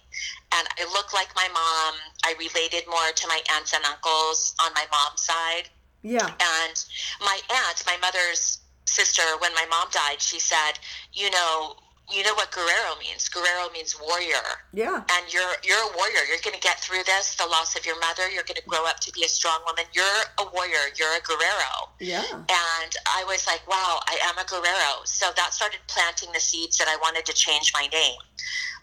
And 0.55 0.67
I 0.79 0.85
looked 0.93 1.13
like 1.13 1.35
my 1.35 1.47
mom. 1.53 1.99
I 2.23 2.35
related 2.39 2.87
more 2.87 3.11
to 3.13 3.27
my 3.27 3.41
aunts 3.55 3.73
and 3.73 3.83
uncles 3.83 4.55
on 4.63 4.71
my 4.73 4.85
mom's 4.91 5.21
side. 5.21 5.69
Yeah. 6.03 6.27
And 6.27 6.85
my 7.19 7.39
aunt, 7.49 7.83
my 7.85 7.97
mother's 7.97 8.59
sister, 8.85 9.23
when 9.39 9.53
my 9.55 9.65
mom 9.69 9.87
died, 9.91 10.21
she 10.21 10.39
said, 10.39 10.73
you 11.11 11.31
know, 11.31 11.75
you 12.11 12.23
know 12.23 12.33
what 12.35 12.51
guerrero 12.51 12.99
means. 12.99 13.29
Guerrero 13.29 13.69
means 13.71 13.95
warrior. 13.99 14.43
Yeah. 14.73 15.03
And 15.09 15.33
you're 15.33 15.55
you're 15.63 15.79
a 15.79 15.91
warrior. 15.95 16.19
You're 16.27 16.43
going 16.43 16.55
to 16.55 16.61
get 16.61 16.79
through 16.79 17.03
this, 17.05 17.35
the 17.35 17.47
loss 17.47 17.77
of 17.77 17.85
your 17.85 17.99
mother. 17.99 18.29
You're 18.29 18.43
going 18.43 18.59
to 18.59 18.67
grow 18.67 18.85
up 18.85 18.99
to 19.01 19.11
be 19.11 19.23
a 19.23 19.29
strong 19.29 19.59
woman. 19.65 19.85
You're 19.93 20.21
a 20.37 20.45
warrior. 20.53 20.91
You're 20.97 21.15
a 21.15 21.21
guerrero. 21.21 21.89
Yeah. 21.99 22.23
And 22.31 22.91
I 23.07 23.23
was 23.25 23.47
like, 23.47 23.65
wow, 23.67 23.99
I 24.07 24.17
am 24.29 24.37
a 24.37 24.45
guerrero. 24.45 25.05
So 25.05 25.31
that 25.35 25.53
started 25.53 25.79
planting 25.87 26.29
the 26.33 26.39
seeds 26.39 26.77
that 26.77 26.87
I 26.87 26.97
wanted 26.97 27.25
to 27.25 27.33
change 27.33 27.71
my 27.73 27.87
name 27.87 28.19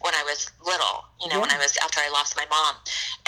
when 0.01 0.15
I 0.15 0.23
was 0.25 0.51
little, 0.65 1.05
you 1.21 1.29
know, 1.29 1.37
yeah. 1.37 1.41
when 1.41 1.51
I 1.51 1.59
was 1.59 1.77
after 1.77 2.01
I 2.01 2.09
lost 2.09 2.37
my 2.37 2.47
mom. 2.49 2.77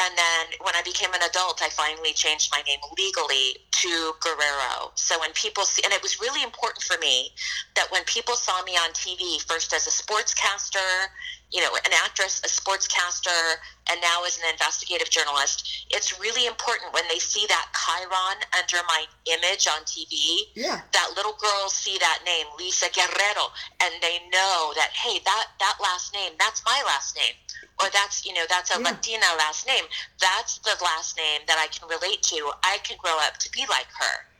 And 0.04 0.18
then 0.18 0.58
when 0.62 0.74
I 0.74 0.82
became 0.82 1.14
an 1.14 1.22
adult, 1.22 1.62
I 1.62 1.68
finally 1.68 2.12
changed 2.12 2.50
my 2.50 2.60
name 2.62 2.80
legally 2.98 3.56
to 3.82 4.12
Guerrero. 4.20 4.90
So 4.96 5.20
when 5.20 5.30
people 5.32 5.64
see, 5.64 5.82
and 5.84 5.92
it 5.92 6.02
was 6.02 6.20
really 6.20 6.42
important 6.42 6.82
for 6.82 6.98
me 6.98 7.30
that 7.76 7.86
when 7.90 8.02
people 8.04 8.34
saw 8.34 8.62
me 8.64 8.72
on 8.72 8.90
TV, 8.92 9.40
first 9.42 9.72
as 9.72 9.86
a 9.86 9.90
sportscaster, 9.90 11.06
you 11.52 11.60
know, 11.60 11.74
an 11.84 11.92
actress, 12.04 12.40
a 12.44 12.48
sportscaster, 12.48 13.60
and 13.90 14.00
now 14.00 14.24
as 14.24 14.38
an 14.38 14.44
investigative 14.50 15.10
journalist, 15.10 15.86
it's 15.90 16.18
really 16.18 16.46
important 16.46 16.92
when 16.94 17.04
they 17.08 17.18
see 17.18 17.44
that 17.48 17.68
Chiron 17.76 18.40
under 18.56 18.80
my 18.88 19.04
image 19.26 19.68
on 19.68 19.84
TV, 19.84 20.48
yeah. 20.54 20.80
that 20.92 21.12
little 21.14 21.36
girls 21.40 21.74
see 21.74 21.98
that 21.98 22.20
name, 22.24 22.46
Lisa 22.58 22.86
Guerrero, 22.94 23.52
and 23.82 23.92
they 24.00 24.18
know 24.32 24.72
that, 24.76 24.90
hey, 24.94 25.20
that, 25.24 25.46
that 25.60 25.76
last 25.82 26.14
name, 26.14 26.32
that's 26.38 26.62
my 26.64 26.82
last 26.86 27.16
name. 27.16 27.34
Or 27.80 27.88
that's, 27.92 28.24
you 28.24 28.32
know, 28.32 28.44
that's 28.48 28.74
a 28.74 28.80
yeah. 28.80 28.90
Latina 28.90 29.26
last 29.38 29.66
name. 29.66 29.84
That's 30.20 30.58
the 30.58 30.76
last 30.82 31.16
name 31.16 31.40
that 31.48 31.58
I 31.58 31.66
can 31.68 31.88
relate 31.88 32.22
to. 32.22 32.52
I 32.62 32.78
can 32.84 32.96
grow 33.02 33.16
up 33.26 33.38
to 33.38 33.50
be 33.50 33.64
like 33.68 33.88
her. 33.98 34.31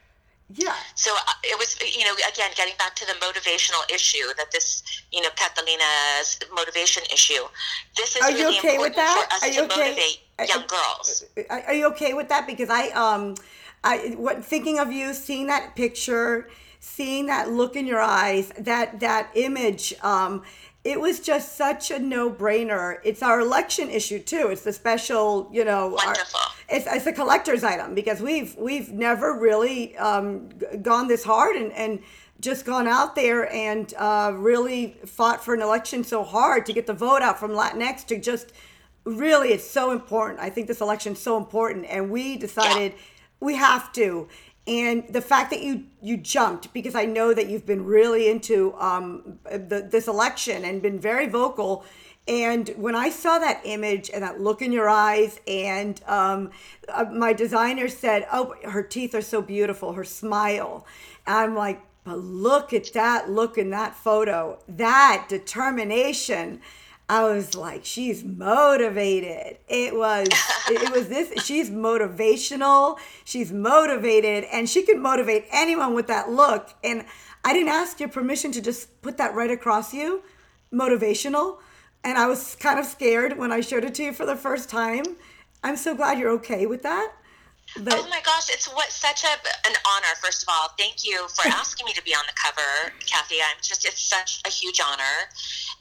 Yeah. 0.54 0.74
So 0.94 1.12
uh, 1.12 1.32
it 1.44 1.58
was, 1.58 1.76
you 1.80 2.04
know, 2.04 2.14
again, 2.28 2.50
getting 2.56 2.74
back 2.78 2.94
to 2.96 3.06
the 3.06 3.14
motivational 3.14 3.90
issue 3.92 4.26
that 4.36 4.50
this, 4.50 4.82
you 5.10 5.20
know, 5.20 5.30
Catalina's 5.36 6.38
motivation 6.54 7.02
issue. 7.12 7.42
This 7.96 8.16
is 8.16 8.22
are 8.22 8.28
really 8.28 8.40
you 8.40 8.48
okay 8.58 8.74
important 8.74 8.82
with 8.82 8.96
that? 8.96 9.28
for 9.28 9.34
us 9.34 9.42
are 9.42 9.48
you 9.48 9.68
to 9.68 9.74
okay? 9.74 9.90
motivate 9.90 10.20
young 10.48 10.66
girls. 10.66 11.24
Are 11.50 11.74
you 11.74 11.86
okay 11.88 12.14
with 12.14 12.28
that? 12.28 12.46
Because 12.46 12.70
I, 12.70 12.88
um, 12.88 13.34
I, 13.84 14.14
what 14.16 14.44
thinking 14.44 14.78
of 14.78 14.92
you, 14.92 15.14
seeing 15.14 15.46
that 15.46 15.74
picture, 15.74 16.48
seeing 16.80 17.26
that 17.26 17.50
look 17.50 17.76
in 17.76 17.86
your 17.86 18.00
eyes, 18.00 18.52
that 18.58 19.00
that 19.00 19.30
image, 19.34 19.94
um, 20.02 20.42
it 20.84 21.00
was 21.00 21.20
just 21.20 21.56
such 21.56 21.90
a 21.90 21.98
no-brainer. 21.98 22.98
It's 23.04 23.22
our 23.22 23.40
election 23.40 23.88
issue 23.88 24.18
too. 24.18 24.48
It's 24.48 24.62
the 24.62 24.72
special, 24.72 25.48
you 25.52 25.64
know, 25.64 25.96
our, 26.04 26.14
it's, 26.68 26.86
it's 26.86 27.06
a 27.06 27.12
collector's 27.12 27.62
item 27.62 27.94
because 27.94 28.20
we've 28.20 28.56
we've 28.56 28.90
never 28.90 29.38
really 29.38 29.96
um, 29.96 30.48
gone 30.82 31.06
this 31.06 31.22
hard 31.22 31.56
and 31.56 31.72
and 31.72 32.00
just 32.40 32.64
gone 32.64 32.88
out 32.88 33.14
there 33.14 33.52
and 33.52 33.94
uh, 33.96 34.32
really 34.34 34.96
fought 35.06 35.44
for 35.44 35.54
an 35.54 35.62
election 35.62 36.02
so 36.02 36.24
hard 36.24 36.66
to 36.66 36.72
get 36.72 36.88
the 36.88 36.92
vote 36.92 37.22
out 37.22 37.38
from 37.38 37.52
Latinx 37.52 38.04
to 38.06 38.18
just 38.18 38.52
really 39.04 39.50
it's 39.50 39.68
so 39.68 39.92
important. 39.92 40.40
I 40.40 40.50
think 40.50 40.66
this 40.66 40.80
election's 40.80 41.20
so 41.20 41.36
important, 41.36 41.86
and 41.86 42.10
we 42.10 42.36
decided 42.36 42.92
yeah. 42.92 42.98
we 43.38 43.54
have 43.54 43.92
to 43.92 44.28
and 44.66 45.06
the 45.08 45.20
fact 45.20 45.50
that 45.50 45.62
you 45.62 45.84
you 46.00 46.16
jumped 46.16 46.72
because 46.72 46.94
I 46.94 47.04
know 47.04 47.34
that 47.34 47.48
you've 47.48 47.66
been 47.66 47.84
really 47.84 48.28
into 48.28 48.74
um, 48.74 49.38
the, 49.44 49.88
this 49.90 50.06
election 50.06 50.64
and 50.64 50.80
been 50.80 51.00
very 51.00 51.26
vocal. 51.28 51.84
And 52.28 52.68
when 52.76 52.94
I 52.94 53.10
saw 53.10 53.40
that 53.40 53.60
image 53.64 54.08
and 54.14 54.22
that 54.22 54.40
look 54.40 54.62
in 54.62 54.70
your 54.70 54.88
eyes, 54.88 55.40
and 55.48 56.00
um, 56.06 56.52
uh, 56.88 57.06
my 57.12 57.32
designer 57.32 57.88
said, 57.88 58.26
"Oh, 58.32 58.54
her 58.62 58.84
teeth 58.84 59.14
are 59.16 59.22
so 59.22 59.42
beautiful, 59.42 59.94
her 59.94 60.04
smile," 60.04 60.86
I'm 61.26 61.56
like, 61.56 61.80
"But 62.04 62.18
look 62.18 62.72
at 62.72 62.92
that 62.92 63.28
look 63.28 63.58
in 63.58 63.70
that 63.70 63.96
photo, 63.96 64.60
that 64.68 65.26
determination." 65.28 66.60
I 67.08 67.24
was 67.24 67.54
like, 67.54 67.84
she's 67.84 68.24
motivated. 68.24 69.58
It 69.68 69.94
was, 69.94 70.28
it 70.68 70.92
was 70.92 71.08
this, 71.08 71.44
she's 71.44 71.70
motivational. 71.70 72.98
She's 73.24 73.52
motivated 73.52 74.44
and 74.44 74.68
she 74.68 74.82
can 74.82 75.00
motivate 75.00 75.46
anyone 75.50 75.94
with 75.94 76.06
that 76.06 76.30
look. 76.30 76.74
And 76.82 77.04
I 77.44 77.52
didn't 77.52 77.68
ask 77.68 78.00
your 78.00 78.08
permission 78.08 78.52
to 78.52 78.62
just 78.62 79.02
put 79.02 79.18
that 79.18 79.34
right 79.34 79.50
across 79.50 79.92
you, 79.92 80.22
motivational. 80.72 81.58
And 82.04 82.16
I 82.16 82.26
was 82.26 82.54
kind 82.56 82.78
of 82.78 82.86
scared 82.86 83.36
when 83.36 83.52
I 83.52 83.60
showed 83.60 83.84
it 83.84 83.94
to 83.96 84.04
you 84.04 84.12
for 84.12 84.24
the 84.24 84.36
first 84.36 84.70
time. 84.70 85.04
I'm 85.62 85.76
so 85.76 85.94
glad 85.94 86.18
you're 86.18 86.30
okay 86.30 86.66
with 86.66 86.82
that. 86.82 87.12
But, 87.76 87.94
oh 87.96 88.06
my 88.08 88.20
gosh, 88.20 88.50
it's 88.50 88.66
what 88.66 88.90
such 88.90 89.24
a, 89.24 89.32
an 89.66 89.74
honor. 89.88 90.14
First 90.22 90.42
of 90.42 90.48
all, 90.52 90.68
thank 90.78 91.04
you 91.04 91.26
for 91.28 91.48
asking 91.52 91.86
me 91.86 91.92
to 91.94 92.02
be 92.02 92.14
on 92.14 92.24
the 92.26 92.34
cover, 92.34 92.92
Kathy. 93.06 93.36
I'm 93.40 93.56
just 93.62 93.84
it's 93.86 94.02
such 94.02 94.40
a 94.46 94.50
huge 94.50 94.80
honor, 94.80 95.30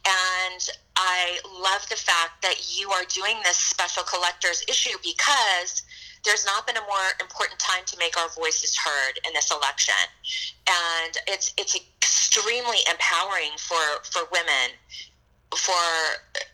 and 0.06 0.70
I 0.96 1.40
love 1.46 1.88
the 1.90 1.96
fact 1.96 2.42
that 2.44 2.56
you 2.78 2.92
are 2.92 3.04
doing 3.06 3.38
this 3.44 3.58
special 3.58 4.04
collector's 4.04 4.64
issue 4.70 4.98
because 5.04 5.84
there's 6.24 6.46
not 6.46 6.66
been 6.66 6.78
a 6.78 6.82
more 6.82 7.12
important 7.20 7.60
time 7.60 7.84
to 7.88 7.98
make 7.98 8.18
our 8.18 8.30
voices 8.30 8.78
heard 8.78 9.20
in 9.28 9.34
this 9.34 9.52
election, 9.52 10.08
and 10.68 11.18
it's 11.28 11.54
it's 11.58 11.76
extremely 11.76 12.78
empowering 12.90 13.52
for 13.58 14.04
for 14.04 14.22
women 14.32 14.72
for 15.58 15.76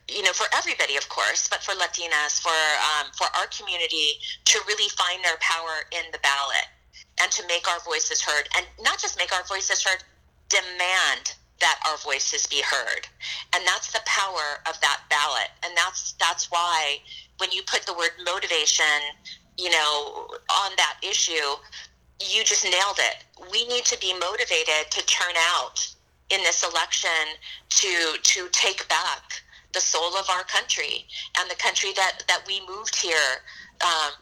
you 0.07 0.23
know 0.23 0.33
for 0.33 0.47
everybody 0.55 0.97
of 0.97 1.07
course 1.10 1.47
but 1.47 1.62
for 1.62 1.73
latinas 1.73 2.41
for 2.41 2.49
um, 2.49 3.12
for 3.13 3.27
our 3.38 3.45
community 3.55 4.17
to 4.45 4.60
really 4.67 4.89
find 4.89 5.23
their 5.23 5.38
power 5.39 5.86
in 5.91 6.10
the 6.12 6.19
ballot 6.19 6.65
and 7.21 7.31
to 7.31 7.45
make 7.47 7.67
our 7.67 7.79
voices 7.79 8.21
heard. 8.21 8.47
And 8.55 8.65
not 8.81 8.99
just 8.99 9.17
make 9.17 9.33
our 9.33 9.43
voices 9.45 9.83
heard 9.83 10.03
demand 10.49 11.33
that 11.60 11.79
our 11.88 11.97
voices 11.97 12.45
be 12.45 12.62
heard. 12.62 13.07
And 13.53 13.65
that's 13.65 13.91
the 13.91 14.01
power 14.05 14.62
of 14.67 14.79
that 14.81 15.01
ballot. 15.10 15.49
And 15.63 15.75
that's 15.75 16.13
that's 16.13 16.51
why 16.51 16.99
when 17.39 17.51
you 17.51 17.63
put 17.63 17.86
the 17.86 17.93
word 17.93 18.12
motivation 18.25 18.86
you 19.57 19.69
know 19.71 20.27
on 20.51 20.71
that 20.77 20.97
issue 21.01 21.55
you 22.19 22.43
just 22.43 22.63
nailed 22.63 22.97
it. 22.97 23.17
We 23.51 23.67
need 23.67 23.86
to 23.86 23.99
be 23.99 24.13
motivated 24.13 24.89
to 24.89 25.05
turn 25.05 25.36
out 25.38 25.88
in 26.29 26.41
this 26.43 26.63
election 26.63 27.37
to 27.69 28.17
to 28.21 28.47
take 28.51 28.87
back 28.89 29.41
the 29.73 29.79
soul 29.79 30.15
of 30.17 30.29
our 30.29 30.43
country 30.43 31.05
and 31.39 31.49
the 31.49 31.55
country 31.55 31.91
that 31.95 32.23
that 32.27 32.43
we 32.47 32.61
moved 32.67 32.95
here 32.95 33.43
um, 33.81 34.13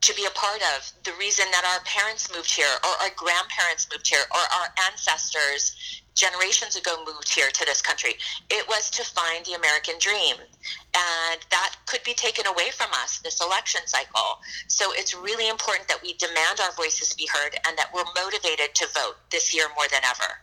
to 0.00 0.14
be 0.14 0.24
a 0.24 0.30
part 0.30 0.62
of. 0.76 0.92
The 1.04 1.12
reason 1.18 1.46
that 1.52 1.64
our 1.64 1.82
parents 1.84 2.32
moved 2.34 2.54
here, 2.54 2.74
or 2.84 3.02
our 3.02 3.10
grandparents 3.16 3.88
moved 3.90 4.08
here, 4.08 4.24
or 4.30 4.40
our 4.60 4.68
ancestors 4.86 6.02
generations 6.14 6.76
ago 6.76 7.04
moved 7.04 7.28
here 7.28 7.50
to 7.50 7.64
this 7.66 7.82
country. 7.82 8.14
It 8.48 8.66
was 8.68 8.88
to 8.90 9.04
find 9.04 9.44
the 9.44 9.52
American 9.52 9.96
dream. 9.98 10.36
And 10.38 11.40
that 11.50 11.76
could 11.84 12.02
be 12.04 12.14
taken 12.14 12.46
away 12.46 12.70
from 12.70 12.88
us 13.02 13.18
this 13.18 13.42
election 13.42 13.82
cycle. 13.84 14.40
So 14.68 14.92
it's 14.94 15.14
really 15.14 15.48
important 15.48 15.88
that 15.88 16.02
we 16.02 16.14
demand 16.14 16.60
our 16.60 16.72
voices 16.72 17.12
be 17.12 17.28
heard 17.30 17.54
and 17.68 17.76
that 17.76 17.92
we're 17.92 18.08
motivated 18.16 18.74
to 18.74 18.86
vote 18.94 19.16
this 19.30 19.54
year 19.54 19.66
more 19.76 19.86
than 19.90 20.00
ever 20.04 20.40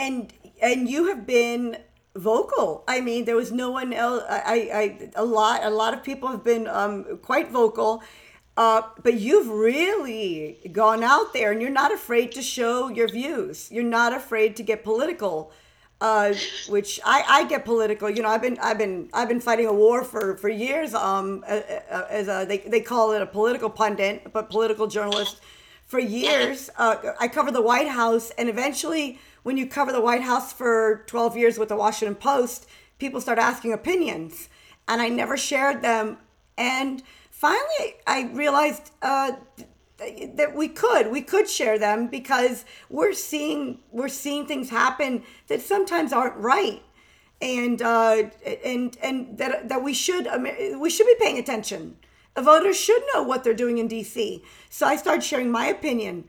and 0.00 0.32
and 0.62 0.88
you 0.88 1.08
have 1.08 1.26
been 1.26 1.76
vocal. 2.16 2.84
I 2.88 3.00
mean, 3.00 3.24
there 3.24 3.36
was 3.36 3.52
no 3.52 3.70
one 3.70 3.92
else. 3.92 4.22
I, 4.28 4.58
I, 4.82 5.10
a 5.14 5.24
lot, 5.24 5.64
a 5.64 5.70
lot 5.70 5.94
of 5.94 6.02
people 6.02 6.28
have 6.28 6.44
been 6.44 6.66
um, 6.66 7.18
quite 7.22 7.50
vocal, 7.50 8.02
uh, 8.56 8.82
but 9.02 9.14
you've 9.14 9.48
really 9.48 10.58
gone 10.72 11.02
out 11.02 11.32
there, 11.32 11.52
and 11.52 11.62
you're 11.62 11.70
not 11.70 11.92
afraid 11.92 12.32
to 12.32 12.42
show 12.42 12.88
your 12.88 13.08
views. 13.08 13.70
You're 13.70 13.84
not 13.84 14.12
afraid 14.12 14.56
to 14.56 14.62
get 14.62 14.82
political, 14.84 15.52
uh, 16.00 16.34
which 16.68 17.00
I, 17.04 17.24
I 17.28 17.44
get 17.44 17.64
political. 17.64 18.10
You 18.10 18.22
know, 18.22 18.28
I've 18.28 18.42
been, 18.42 18.58
I've 18.60 18.78
been, 18.78 19.08
I've 19.12 19.28
been 19.28 19.40
fighting 19.40 19.66
a 19.66 19.72
war 19.72 20.04
for 20.04 20.36
for 20.36 20.48
years. 20.48 20.94
Um, 20.94 21.44
as 21.46 22.28
a 22.28 22.44
they 22.46 22.58
they 22.58 22.80
call 22.80 23.12
it 23.12 23.22
a 23.22 23.26
political 23.26 23.70
pundit, 23.70 24.32
but 24.32 24.50
political 24.50 24.86
journalist 24.88 25.40
for 25.86 26.00
years. 26.00 26.70
Uh, 26.76 26.96
I 27.18 27.28
covered 27.28 27.54
the 27.54 27.62
White 27.62 27.88
House, 27.88 28.30
and 28.38 28.48
eventually 28.48 29.18
when 29.42 29.56
you 29.56 29.66
cover 29.66 29.92
the 29.92 30.00
White 30.00 30.22
House 30.22 30.52
for 30.52 31.04
12 31.06 31.36
years 31.36 31.58
with 31.58 31.68
the 31.68 31.76
Washington 31.76 32.14
Post, 32.14 32.68
people 32.98 33.20
start 33.20 33.38
asking 33.38 33.72
opinions, 33.72 34.48
and 34.86 35.00
I 35.00 35.08
never 35.08 35.36
shared 35.36 35.82
them. 35.82 36.18
And 36.58 37.02
finally, 37.30 37.96
I 38.06 38.30
realized 38.32 38.90
uh, 39.02 39.32
that 40.34 40.54
we 40.54 40.68
could 40.68 41.10
we 41.10 41.20
could 41.20 41.48
share 41.48 41.78
them 41.78 42.06
because 42.06 42.64
we're 42.88 43.12
seeing 43.12 43.80
we're 43.90 44.08
seeing 44.08 44.46
things 44.46 44.70
happen 44.70 45.22
that 45.48 45.60
sometimes 45.60 46.12
aren't 46.12 46.36
right 46.36 46.82
and 47.40 47.82
uh, 47.82 48.24
and 48.64 48.96
and 49.02 49.38
that 49.38 49.68
that 49.68 49.82
we 49.82 49.94
should 49.94 50.28
we 50.78 50.90
should 50.90 51.06
be 51.06 51.16
paying 51.18 51.38
attention. 51.38 51.96
Voters 52.38 52.78
should 52.78 53.02
know 53.12 53.22
what 53.22 53.44
they're 53.44 53.52
doing 53.52 53.78
in 53.78 53.88
D.C. 53.88 54.42
So 54.70 54.86
I 54.86 54.96
started 54.96 55.22
sharing 55.22 55.50
my 55.50 55.66
opinion 55.66 56.28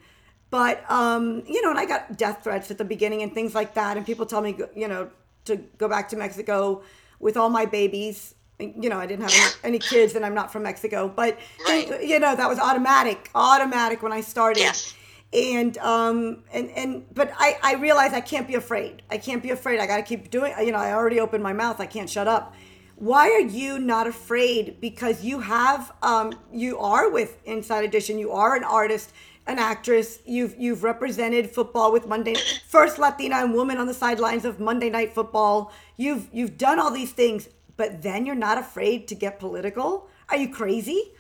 But 0.52 0.84
um, 0.92 1.44
you 1.48 1.62
know, 1.64 1.70
and 1.72 1.80
I 1.80 1.86
got 1.86 2.18
death 2.18 2.44
threats 2.44 2.70
at 2.70 2.78
the 2.78 2.86
beginning 2.86 3.24
and 3.24 3.34
things 3.34 3.56
like 3.56 3.74
that, 3.76 3.98
and 3.98 4.06
people 4.06 4.26
tell 4.26 4.42
me, 4.42 4.58
you 4.76 4.88
know, 4.88 5.10
to 5.46 5.56
go 5.78 5.88
back 5.88 6.10
to 6.10 6.16
Mexico 6.18 6.84
with 7.20 7.36
all 7.38 7.50
my 7.50 7.66
babies. 7.66 8.36
You 8.60 8.90
know, 8.90 9.00
I 9.00 9.08
didn't 9.08 9.24
have 9.24 9.34
any, 9.64 9.76
any 9.76 9.80
kids, 9.80 10.14
and 10.14 10.24
I'm 10.24 10.36
not 10.36 10.52
from 10.54 10.64
Mexico, 10.64 11.08
but 11.08 11.40
Right. 11.68 12.04
you 12.04 12.20
know, 12.20 12.36
that 12.36 12.48
was 12.48 12.60
automatic, 12.60 13.32
automatic 13.34 14.04
when 14.04 14.12
I 14.14 14.22
started. 14.22 14.60
Yes. 14.60 14.94
And 15.34 15.78
um 15.78 16.44
and 16.52 16.70
and 16.72 17.06
but 17.16 17.32
I 17.40 17.58
I 17.64 17.74
realize 17.76 18.12
I 18.14 18.20
can't 18.20 18.46
be 18.48 18.56
afraid. 18.56 19.02
I 19.10 19.18
can't 19.18 19.42
be 19.42 19.50
afraid. 19.52 19.80
I 19.80 19.88
got 19.88 19.96
to 19.98 20.04
keep 20.04 20.30
doing. 20.30 20.54
You 20.60 20.74
know, 20.74 20.78
I 20.78 20.92
already 20.92 21.22
opened 21.22 21.42
my 21.42 21.54
mouth. 21.54 21.80
I 21.80 21.86
can't 21.86 22.10
shut 22.10 22.28
up. 22.28 22.54
Why 22.98 23.32
are 23.32 23.40
you 23.40 23.80
not 23.80 24.06
afraid? 24.08 24.82
Because 24.82 25.24
you 25.24 25.40
have 25.40 25.94
um 26.04 26.34
you 26.52 26.78
are 26.80 27.10
with 27.10 27.38
Inside 27.46 27.86
Edition. 27.86 28.20
You 28.20 28.32
are 28.34 28.58
an 28.58 28.66
artist, 28.66 29.14
an 29.48 29.60
actress. 29.60 30.20
You've 30.26 30.56
you've 30.58 30.84
represented 30.84 31.50
football 31.50 31.92
with 31.92 32.08
Monday 32.08 32.36
first 32.68 33.00
Latina 33.00 33.38
and 33.38 33.54
woman 33.54 33.78
on 33.78 33.88
the 33.88 33.94
sidelines 33.94 34.46
of 34.46 34.60
Monday 34.60 34.90
Night 34.90 35.14
Football. 35.14 35.72
You've 35.98 36.28
you've 36.32 36.58
done 36.58 36.80
all 36.80 36.92
these 36.92 37.12
things, 37.12 37.50
but 37.78 38.02
then 38.02 38.26
you're 38.26 38.36
not 38.36 38.58
afraid 38.58 39.08
to 39.10 39.16
get 39.16 39.40
political. 39.40 40.10
Are 40.30 40.38
you 40.38 40.50
crazy? 40.50 41.12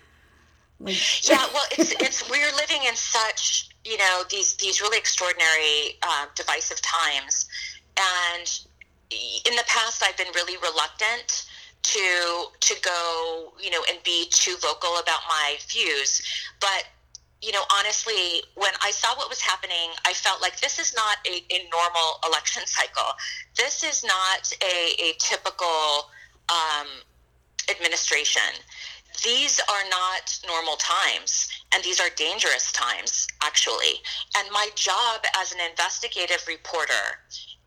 Like, 0.79 1.29
yeah 1.29 1.45
well 1.53 1.65
it's 1.77 1.91
it's 2.01 2.27
we're 2.27 2.51
living 2.55 2.87
in 2.87 2.95
such 2.95 3.69
you 3.85 3.97
know 3.97 4.23
these 4.31 4.55
these 4.55 4.81
really 4.81 4.97
extraordinary 4.97 5.99
um, 6.01 6.27
divisive 6.33 6.81
times 6.81 7.47
and 7.99 8.61
in 9.11 9.55
the 9.55 9.63
past 9.67 10.01
i've 10.01 10.17
been 10.17 10.33
really 10.33 10.57
reluctant 10.57 11.45
to 11.83 12.45
to 12.59 12.75
go 12.81 13.53
you 13.61 13.69
know 13.69 13.83
and 13.89 14.01
be 14.03 14.25
too 14.31 14.55
vocal 14.59 14.97
about 14.99 15.19
my 15.29 15.55
views 15.69 16.21
but 16.59 16.85
you 17.41 17.51
know 17.51 17.63
honestly 17.73 18.43
when 18.55 18.71
i 18.81 18.91
saw 18.91 19.15
what 19.15 19.29
was 19.29 19.41
happening 19.41 19.89
i 20.05 20.13
felt 20.13 20.41
like 20.41 20.59
this 20.59 20.79
is 20.79 20.93
not 20.95 21.17
a, 21.25 21.43
a 21.53 21.69
normal 21.69 22.19
election 22.25 22.63
cycle. 22.65 23.13
This 23.57 23.83
is 23.83 24.03
not 24.03 24.51
a, 24.63 25.01
a 25.01 25.13
typical 25.19 26.09
um, 26.49 26.87
administration. 27.69 28.41
These 29.23 29.59
are 29.59 29.89
not 29.89 30.39
normal 30.47 30.75
times 30.77 31.49
and 31.73 31.83
these 31.83 31.99
are 31.99 32.09
dangerous 32.15 32.71
times 32.71 33.27
actually. 33.43 34.01
And 34.37 34.47
my 34.51 34.69
job 34.75 35.21
as 35.37 35.51
an 35.51 35.59
investigative 35.69 36.43
reporter 36.47 37.19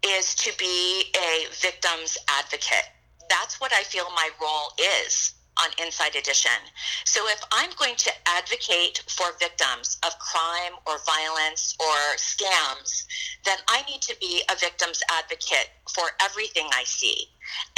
is 0.04 0.34
to 0.36 0.52
be 0.58 1.12
a 1.16 1.46
victim's 1.60 2.18
advocate. 2.28 2.88
That's 3.30 3.60
what 3.60 3.72
i 3.72 3.82
feel 3.82 4.06
my 4.14 4.28
role 4.40 4.72
is 5.02 5.34
on 5.62 5.70
inside 5.84 6.14
edition 6.16 6.58
so 7.04 7.20
if 7.28 7.40
i'm 7.52 7.70
going 7.78 7.94
to 7.96 8.10
advocate 8.26 9.02
for 9.08 9.26
victims 9.38 9.98
of 10.04 10.18
crime 10.18 10.72
or 10.86 10.98
violence 11.06 11.76
or 11.80 11.96
scams 12.16 13.04
then 13.44 13.58
i 13.68 13.82
need 13.90 14.02
to 14.02 14.16
be 14.20 14.42
a 14.50 14.56
victim's 14.58 15.02
advocate 15.10 15.70
for 15.94 16.04
everything 16.20 16.66
i 16.72 16.82
see 16.84 17.26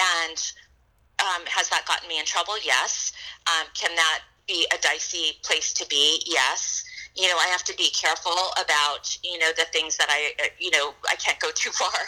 and 0.01 0.53
um, 1.21 1.43
has 1.47 1.69
that 1.71 1.87
gotten 1.87 2.09
me 2.09 2.19
in 2.19 2.25
trouble? 2.25 2.55
Yes. 2.63 3.13
Um, 3.47 3.67
can 3.75 3.95
that 3.97 4.21
be 4.47 4.67
a 4.73 4.79
dicey 4.79 5.39
place 5.43 5.73
to 5.75 5.87
be? 5.89 6.23
Yes. 6.27 6.85
You 7.15 7.29
know, 7.29 7.37
I 7.39 7.47
have 7.47 7.65
to 7.65 7.75
be 7.77 7.89
careful 7.91 8.37
about, 8.63 9.17
you 9.25 9.39
know, 9.39 9.51
the 9.57 9.65
things 9.73 9.97
that 9.97 10.09
I, 10.11 10.33
uh, 10.45 10.49
you 10.59 10.71
know, 10.71 10.93
I 11.11 11.15
can't 11.17 11.41
go 11.41 11.49
too 11.55 11.71
far 11.79 11.99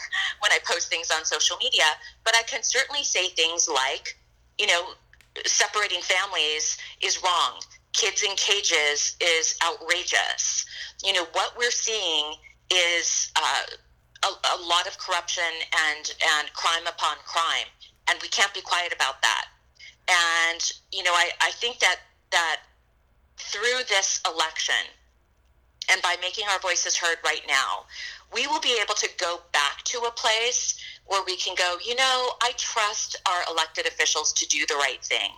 when 0.41 0.53
I 0.53 0.59
post 0.67 0.89
things 0.91 1.11
on 1.11 1.25
social 1.25 1.57
media, 1.57 1.85
but 2.25 2.35
I 2.37 2.43
can 2.43 2.63
certainly 2.63 3.05
say 3.05 3.29
things 3.29 3.69
like, 3.69 4.19
you 4.59 4.67
know, 4.67 4.91
separating 5.46 6.01
families 6.03 6.79
is 7.01 7.22
wrong. 7.22 7.61
Kids 7.92 8.22
in 8.22 8.35
cages 8.37 9.16
is 9.20 9.57
outrageous. 9.64 10.64
You 11.05 11.12
know, 11.12 11.27
what 11.33 11.57
we're 11.59 11.70
seeing 11.70 12.35
is 12.70 13.33
uh, 13.37 13.62
a, 14.24 14.29
a 14.29 14.59
lot 14.62 14.87
of 14.87 14.98
corruption 14.98 15.44
and, 15.88 16.14
and 16.38 16.53
crime 16.53 16.87
upon 16.87 17.16
crime 17.24 17.66
and 18.09 18.18
we 18.22 18.29
can't 18.29 18.53
be 18.55 18.61
quiet 18.61 18.92
about 18.92 19.20
that. 19.22 19.46
And 20.09 20.72
you 20.90 21.03
know, 21.03 21.12
I, 21.12 21.31
I 21.40 21.51
think 21.53 21.79
that 21.81 21.96
that 22.31 22.61
through 23.37 23.85
this 23.88 24.20
election, 24.27 24.88
and 25.90 26.03
by 26.03 26.16
making 26.20 26.44
our 26.51 26.59
voices 26.61 26.96
heard 26.96 27.18
right 27.24 27.42
now, 27.46 27.85
we 28.33 28.46
will 28.46 28.61
be 28.61 28.79
able 28.81 28.94
to 28.94 29.09
go 29.18 29.40
back 29.53 29.83
to 29.85 29.98
a 30.01 30.11
place 30.11 30.79
where 31.07 31.22
we 31.24 31.37
can 31.37 31.55
go. 31.55 31.77
You 31.85 31.94
know, 31.96 32.31
I 32.42 32.53
trust 32.57 33.16
our 33.27 33.42
elected 33.51 33.87
officials 33.87 34.33
to 34.35 34.46
do 34.46 34.66
the 34.66 34.74
right 34.74 35.03
thing, 35.03 35.33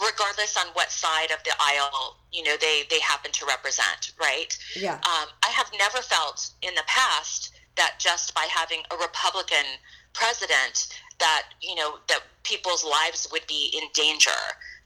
regardless 0.00 0.56
on 0.56 0.66
what 0.74 0.90
side 0.90 1.30
of 1.32 1.42
the 1.44 1.52
aisle 1.60 2.16
you 2.32 2.44
know 2.44 2.56
they 2.60 2.84
they 2.88 3.00
happen 3.00 3.32
to 3.32 3.46
represent. 3.46 4.12
Right? 4.20 4.56
Yeah. 4.76 4.94
Um, 4.94 5.28
I 5.44 5.50
have 5.52 5.70
never 5.78 5.98
felt 5.98 6.50
in 6.62 6.74
the 6.74 6.84
past 6.86 7.52
that 7.76 7.96
just 7.98 8.34
by 8.34 8.46
having 8.54 8.82
a 8.90 8.96
Republican 8.96 9.66
president 10.12 10.88
that 11.18 11.48
you 11.60 11.74
know 11.74 11.98
that 12.08 12.20
people's 12.44 12.84
lives 12.84 13.28
would 13.32 13.46
be 13.46 13.72
in 13.74 13.88
danger 13.92 14.30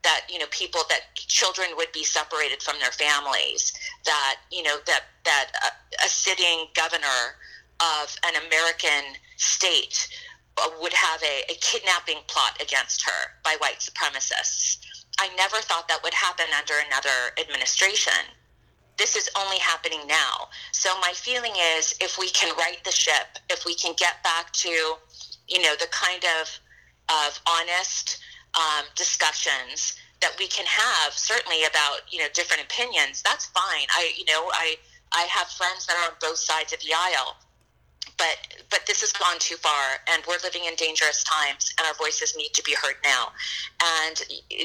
that 0.04 0.22
you 0.28 0.38
know 0.38 0.46
people 0.50 0.82
that 0.88 1.14
children 1.16 1.68
would 1.76 1.90
be 1.92 2.04
separated 2.04 2.62
from 2.62 2.76
their 2.80 2.92
families 2.92 3.72
that 4.04 4.36
you 4.52 4.62
know 4.62 4.78
that 4.86 5.04
that 5.24 5.50
a, 5.64 6.04
a 6.04 6.08
sitting 6.08 6.66
governor 6.74 7.36
of 7.80 8.16
an 8.26 8.34
american 8.46 9.18
state 9.36 10.08
uh, 10.58 10.68
would 10.80 10.92
have 10.92 11.20
a, 11.22 11.42
a 11.50 11.54
kidnapping 11.60 12.18
plot 12.28 12.60
against 12.62 13.02
her 13.02 13.34
by 13.42 13.56
white 13.58 13.80
supremacists 13.80 14.78
i 15.18 15.28
never 15.36 15.56
thought 15.56 15.88
that 15.88 16.00
would 16.04 16.14
happen 16.14 16.46
under 16.56 16.74
another 16.86 17.34
administration 17.40 18.12
this 18.96 19.16
is 19.16 19.28
only 19.36 19.58
happening 19.58 20.06
now. 20.06 20.48
So 20.70 20.90
my 21.00 21.10
feeling 21.14 21.52
is 21.76 21.96
if 22.00 22.16
we 22.16 22.30
can 22.30 22.54
right 22.56 22.78
the 22.84 22.92
ship, 22.92 23.38
if 23.50 23.64
we 23.66 23.74
can 23.74 23.94
get 23.96 24.22
back 24.22 24.52
to, 24.52 24.68
you 24.68 25.62
know, 25.62 25.74
the 25.80 25.88
kind 25.90 26.24
of 26.40 26.60
of 27.08 27.40
honest 27.46 28.18
um, 28.56 28.84
discussions 28.96 29.96
that 30.20 30.32
we 30.38 30.46
can 30.46 30.64
have, 30.66 31.12
certainly 31.12 31.64
about 31.64 32.00
you 32.08 32.18
know 32.18 32.26
different 32.32 32.62
opinions, 32.62 33.22
that's 33.22 33.46
fine. 33.46 33.86
I 33.90 34.12
you 34.16 34.24
know 34.24 34.48
I 34.52 34.76
I 35.12 35.22
have 35.30 35.48
friends 35.48 35.86
that 35.86 35.96
are 35.96 36.10
on 36.10 36.16
both 36.20 36.38
sides 36.38 36.72
of 36.72 36.80
the 36.80 36.94
aisle, 36.96 37.36
but 38.16 38.36
but 38.70 38.86
this 38.86 39.00
has 39.02 39.12
gone 39.12 39.38
too 39.38 39.56
far, 39.56 39.98
and 40.08 40.22
we're 40.26 40.38
living 40.42 40.64
in 40.64 40.74
dangerous 40.76 41.22
times, 41.24 41.72
and 41.78 41.86
our 41.86 41.94
voices 41.94 42.34
need 42.36 42.52
to 42.54 42.62
be 42.62 42.74
heard 42.74 42.96
now. 43.04 43.32
And 44.06 44.16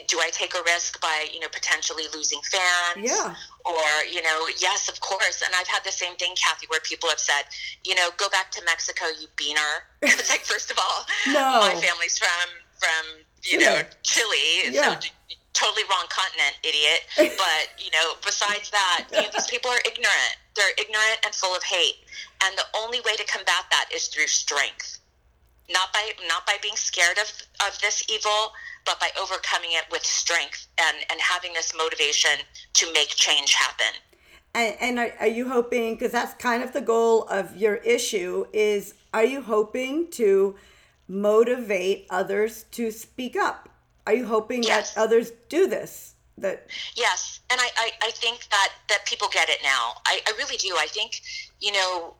do 0.07 0.19
I 0.19 0.29
take 0.31 0.55
a 0.55 0.63
risk 0.65 1.01
by 1.01 1.27
you 1.33 1.39
know 1.39 1.47
potentially 1.51 2.05
losing 2.13 2.39
fans? 2.51 3.05
Yeah. 3.05 3.35
Or 3.65 3.89
you 4.09 4.21
know, 4.21 4.47
yes, 4.59 4.87
of 4.89 4.99
course. 5.01 5.41
And 5.45 5.53
I've 5.55 5.67
had 5.67 5.83
the 5.83 5.91
same 5.91 6.15
thing, 6.15 6.33
Kathy, 6.35 6.67
where 6.69 6.79
people 6.81 7.09
have 7.09 7.19
said, 7.19 7.43
you 7.83 7.95
know, 7.95 8.09
go 8.17 8.29
back 8.29 8.51
to 8.51 8.63
Mexico, 8.65 9.05
you 9.19 9.27
beaner. 9.35 9.83
it's 10.01 10.29
like, 10.29 10.41
first 10.41 10.71
of 10.71 10.77
all, 10.79 11.05
No. 11.27 11.59
my 11.61 11.75
family's 11.75 12.17
from 12.17 12.47
from 12.79 13.05
you 13.43 13.57
know 13.59 13.81
Chile, 14.03 14.71
Yeah. 14.71 14.99
so 14.99 15.07
totally 15.53 15.83
wrong 15.89 16.05
continent, 16.09 16.55
idiot. 16.63 17.01
But 17.37 17.63
you 17.77 17.91
know, 17.91 18.13
besides 18.23 18.69
that, 18.71 19.05
you 19.11 19.21
know, 19.21 19.27
these 19.33 19.47
people 19.47 19.71
are 19.71 19.81
ignorant. 19.85 20.35
They're 20.55 20.75
ignorant 20.77 21.19
and 21.25 21.33
full 21.33 21.55
of 21.55 21.63
hate, 21.63 21.95
and 22.43 22.57
the 22.57 22.65
only 22.75 22.99
way 23.01 23.15
to 23.15 23.25
combat 23.25 23.65
that 23.71 23.85
is 23.93 24.07
through 24.07 24.27
strength, 24.27 24.99
not 25.69 25.93
by 25.93 26.11
not 26.27 26.45
by 26.45 26.55
being 26.61 26.75
scared 26.75 27.17
of 27.17 27.31
of 27.67 27.79
this 27.81 28.03
evil, 28.09 28.51
but 28.85 28.99
by 28.99 29.09
overcoming 29.21 29.71
it 29.73 29.85
with 29.91 30.03
strength 30.03 30.67
and 30.79 30.97
and 31.09 31.19
having 31.21 31.53
this 31.53 31.73
motivation 31.77 32.43
to 32.73 32.91
make 32.93 33.09
change 33.09 33.53
happen. 33.53 33.93
And, 34.55 34.75
and 34.81 34.99
are, 34.99 35.13
are 35.19 35.27
you 35.27 35.47
hoping, 35.47 35.93
because 35.93 36.11
that's 36.11 36.33
kind 36.41 36.63
of 36.63 36.73
the 36.73 36.81
goal 36.81 37.23
of 37.29 37.55
your 37.55 37.75
issue, 37.75 38.47
is 38.51 38.95
are 39.13 39.23
you 39.23 39.41
hoping 39.41 40.09
to 40.11 40.55
motivate 41.09 42.05
others 42.09 42.63
to 42.71 42.91
speak 42.91 43.35
up? 43.35 43.67
Are 44.07 44.13
you 44.13 44.25
hoping 44.25 44.63
Yes. 44.63 44.93
that 44.93 45.01
others 45.01 45.31
do 45.49 45.67
this? 45.67 46.15
That 46.37 46.67
Yes, 46.95 47.41
and 47.51 47.59
I, 47.59 47.69
I, 47.77 47.91
I 48.03 48.11
think 48.11 48.47
that, 48.49 48.69
that 48.87 49.05
people 49.05 49.27
get 49.31 49.49
it 49.49 49.59
now. 49.61 49.95
I, 50.05 50.21
I 50.25 50.31
really 50.37 50.55
do. 50.55 50.73
I 50.77 50.87
think, 50.87 51.21
you 51.59 51.73
know, 51.73 52.15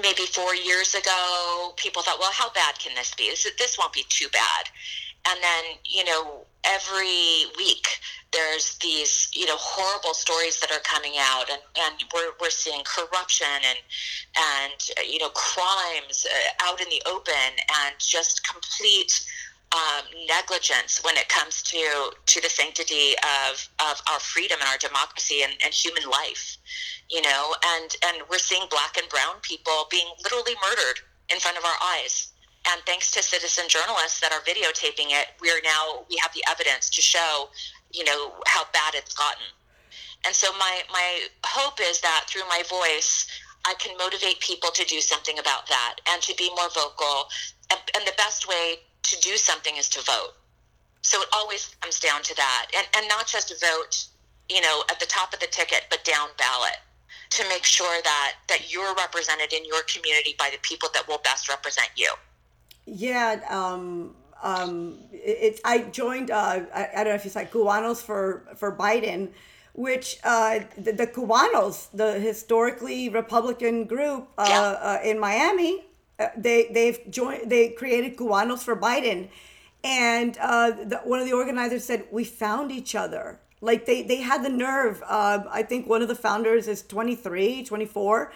maybe 0.00 0.22
four 0.26 0.54
years 0.54 0.94
ago, 0.94 1.72
people 1.76 2.02
thought, 2.02 2.18
well, 2.20 2.30
how 2.32 2.50
bad 2.52 2.78
can 2.78 2.94
this 2.94 3.14
be? 3.14 3.28
This, 3.30 3.44
it 3.46 3.54
this 3.58 3.76
won't 3.78 3.92
be 3.92 4.04
too 4.08 4.28
bad. 4.32 4.68
And 5.28 5.38
then, 5.42 5.64
you 5.84 6.04
know, 6.04 6.44
every 6.64 7.46
week 7.56 7.86
there's 8.32 8.76
these, 8.78 9.28
you 9.32 9.46
know, 9.46 9.56
horrible 9.56 10.14
stories 10.14 10.58
that 10.60 10.70
are 10.70 10.80
coming 10.80 11.14
out, 11.18 11.50
and, 11.50 11.60
and 11.78 11.94
we're, 12.14 12.32
we're 12.40 12.50
seeing 12.50 12.82
corruption 12.84 13.46
and, 13.46 13.78
and 14.38 15.08
you 15.08 15.18
know, 15.18 15.28
crimes 15.30 16.26
uh, 16.26 16.64
out 16.64 16.80
in 16.80 16.88
the 16.88 17.02
open 17.06 17.52
and 17.84 17.94
just 17.98 18.46
complete 18.48 19.24
um, 19.72 20.04
negligence 20.28 21.02
when 21.02 21.16
it 21.16 21.28
comes 21.28 21.62
to 21.62 22.12
to 22.26 22.40
the 22.42 22.48
sanctity 22.48 23.14
of, 23.48 23.68
of 23.80 24.02
our 24.10 24.20
freedom 24.20 24.58
and 24.60 24.68
our 24.68 24.78
democracy 24.78 25.42
and, 25.42 25.52
and 25.64 25.72
human 25.72 26.04
life 26.10 26.58
you 27.08 27.22
know 27.22 27.54
and 27.78 27.96
and 28.06 28.22
we're 28.30 28.38
seeing 28.38 28.66
black 28.70 28.96
and 28.98 29.08
brown 29.08 29.36
people 29.42 29.86
being 29.90 30.06
literally 30.24 30.54
murdered 30.62 31.00
in 31.30 31.38
front 31.38 31.56
of 31.56 31.64
our 31.64 31.76
eyes 31.82 32.31
and 32.70 32.80
thanks 32.86 33.10
to 33.10 33.22
citizen 33.22 33.64
journalists 33.68 34.20
that 34.20 34.32
are 34.32 34.40
videotaping 34.40 35.10
it 35.10 35.28
we're 35.40 35.60
now 35.64 36.04
we 36.10 36.16
have 36.22 36.32
the 36.34 36.44
evidence 36.50 36.90
to 36.90 37.00
show 37.02 37.48
you 37.92 38.04
know 38.04 38.32
how 38.46 38.64
bad 38.72 38.94
it's 38.94 39.14
gotten 39.14 39.44
And 40.26 40.34
so 40.34 40.52
my 40.58 40.82
my 40.90 41.26
hope 41.46 41.78
is 41.82 42.00
that 42.00 42.24
through 42.28 42.46
my 42.48 42.62
voice, 42.68 43.26
I 43.66 43.74
can 43.78 43.96
motivate 43.98 44.40
people 44.40 44.70
to 44.70 44.84
do 44.84 45.00
something 45.00 45.38
about 45.38 45.68
that 45.68 45.96
and 46.10 46.22
to 46.22 46.34
be 46.36 46.50
more 46.56 46.70
vocal. 46.74 47.28
And, 47.70 47.80
and 47.96 48.06
the 48.06 48.14
best 48.16 48.48
way 48.48 48.76
to 49.04 49.20
do 49.20 49.36
something 49.36 49.76
is 49.76 49.88
to 49.90 50.02
vote. 50.02 50.34
So 51.02 51.22
it 51.22 51.28
always 51.32 51.74
comes 51.80 52.00
down 52.00 52.22
to 52.22 52.36
that, 52.36 52.66
and 52.76 52.86
and 52.96 53.08
not 53.08 53.26
just 53.26 53.50
vote, 53.60 54.06
you 54.48 54.60
know, 54.60 54.84
at 54.90 55.00
the 55.00 55.06
top 55.06 55.34
of 55.34 55.40
the 55.40 55.48
ticket, 55.48 55.84
but 55.90 56.04
down 56.04 56.28
ballot 56.38 56.78
to 57.30 57.48
make 57.48 57.64
sure 57.64 58.02
that 58.04 58.34
that 58.48 58.72
you're 58.72 58.94
represented 58.94 59.52
in 59.52 59.64
your 59.64 59.82
community 59.84 60.34
by 60.38 60.50
the 60.52 60.58
people 60.62 60.88
that 60.94 61.08
will 61.08 61.20
best 61.24 61.48
represent 61.48 61.90
you. 61.96 62.12
Yeah, 62.86 63.40
um, 63.48 64.14
um, 64.42 64.98
it's 65.12 65.60
I 65.64 65.82
joined. 65.82 66.30
Uh, 66.30 66.64
I, 66.74 66.88
I, 66.92 66.96
don't 66.96 67.08
know 67.08 67.14
if 67.14 67.26
it's 67.26 67.36
like 67.36 67.52
Cubanos 67.52 68.02
for 68.02 68.42
for 68.56 68.74
Biden, 68.76 69.28
which 69.72 70.18
uh, 70.24 70.60
the, 70.76 70.92
the 70.92 71.06
Cubanos, 71.06 71.88
the 71.94 72.18
historically 72.18 73.08
Republican 73.08 73.84
group 73.84 74.28
uh, 74.36 74.46
yeah. 74.48 74.60
uh, 74.60 75.00
in 75.04 75.20
Miami, 75.20 75.84
uh, 76.18 76.28
they 76.36 76.68
they've 76.72 76.98
joined. 77.08 77.50
They 77.50 77.68
created 77.68 78.16
Cubanos 78.16 78.64
for 78.64 78.74
Biden, 78.74 79.28
and 79.84 80.36
uh, 80.38 80.70
the, 80.70 81.00
one 81.04 81.20
of 81.20 81.26
the 81.26 81.34
organizers 81.34 81.84
said 81.84 82.04
we 82.10 82.24
found 82.24 82.72
each 82.72 82.96
other. 82.96 83.38
Like 83.60 83.86
they 83.86 84.02
they 84.02 84.22
had 84.22 84.42
the 84.42 84.50
nerve. 84.50 85.04
Uh, 85.06 85.44
I 85.48 85.62
think 85.62 85.88
one 85.88 86.02
of 86.02 86.08
the 86.08 86.16
founders 86.16 86.66
is 86.66 86.82
23, 86.82 87.62
24, 87.62 88.32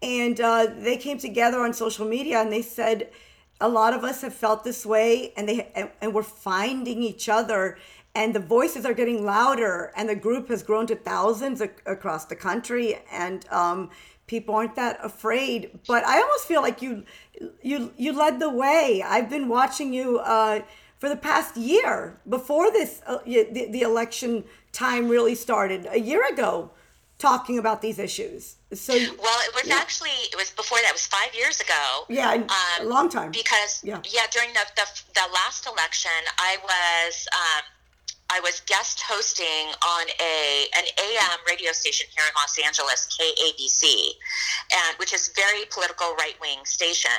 and 0.00 0.38
they 0.38 0.96
came 0.96 1.18
together 1.18 1.58
on 1.58 1.74
social 1.74 2.06
media 2.06 2.40
and 2.40 2.50
they 2.50 2.62
said 2.62 3.10
a 3.60 3.68
lot 3.68 3.92
of 3.92 4.04
us 4.04 4.22
have 4.22 4.34
felt 4.34 4.64
this 4.64 4.86
way 4.86 5.32
and 5.36 5.48
they 5.48 5.70
and, 5.74 5.90
and 6.00 6.14
we're 6.14 6.22
finding 6.22 7.02
each 7.02 7.28
other 7.28 7.78
and 8.14 8.34
the 8.34 8.40
voices 8.40 8.84
are 8.84 8.94
getting 8.94 9.24
louder 9.24 9.92
and 9.96 10.08
the 10.08 10.16
group 10.16 10.48
has 10.48 10.62
grown 10.62 10.86
to 10.86 10.96
thousands 10.96 11.60
ac- 11.60 11.72
across 11.86 12.24
the 12.24 12.34
country 12.34 12.98
and 13.12 13.46
um, 13.50 13.90
people 14.26 14.54
aren't 14.54 14.74
that 14.76 14.98
afraid. 15.02 15.78
But 15.86 16.04
i 16.04 16.20
almost 16.20 16.46
feel 16.46 16.62
like 16.62 16.82
you 16.82 17.04
you 17.62 17.92
you 17.96 18.12
led 18.12 18.40
the 18.40 18.50
way. 18.50 19.02
I've 19.06 19.30
been 19.30 19.48
watching 19.48 19.92
you 19.92 20.18
uh, 20.18 20.60
for 20.98 21.08
the 21.08 21.16
past 21.16 21.56
year. 21.56 22.18
Before 22.28 22.70
this 22.70 23.02
uh, 23.06 23.18
the, 23.24 23.68
the 23.70 23.82
election 23.82 24.44
time 24.72 25.08
really 25.08 25.34
started 25.34 25.86
a 25.90 26.00
year 26.00 26.26
ago 26.32 26.70
talking 27.20 27.58
about 27.58 27.82
these 27.82 27.98
issues. 27.98 28.56
So 28.72 28.92
well, 28.94 29.40
it 29.46 29.54
was 29.54 29.66
yeah. 29.66 29.76
actually 29.76 30.16
it 30.32 30.36
was 30.36 30.50
before 30.50 30.78
that. 30.82 30.90
It 30.90 30.94
was 30.94 31.06
five 31.06 31.34
years 31.34 31.60
ago. 31.60 32.04
Yeah, 32.08 32.32
um, 32.32 32.46
a 32.80 32.84
long 32.84 33.08
time. 33.08 33.30
Because 33.30 33.82
yeah, 33.84 34.00
yeah 34.04 34.26
during 34.32 34.52
the, 34.52 34.64
the, 34.76 34.86
the 35.14 35.26
last 35.32 35.66
election, 35.66 36.18
I 36.38 36.56
was. 36.64 37.28
Um, 37.32 37.62
I 38.32 38.38
was 38.38 38.62
guest 38.66 39.02
hosting 39.02 39.74
on 39.82 40.06
a 40.22 40.66
an 40.78 40.84
AM 40.86 41.38
radio 41.48 41.72
station 41.72 42.06
here 42.14 42.22
in 42.22 42.32
Los 42.38 42.56
Angeles, 42.64 43.08
KABC, 43.18 44.14
and 44.70 44.96
which 44.98 45.12
is 45.12 45.34
very 45.34 45.64
political 45.68 46.14
right 46.14 46.38
wing 46.40 46.62
station. 46.62 47.10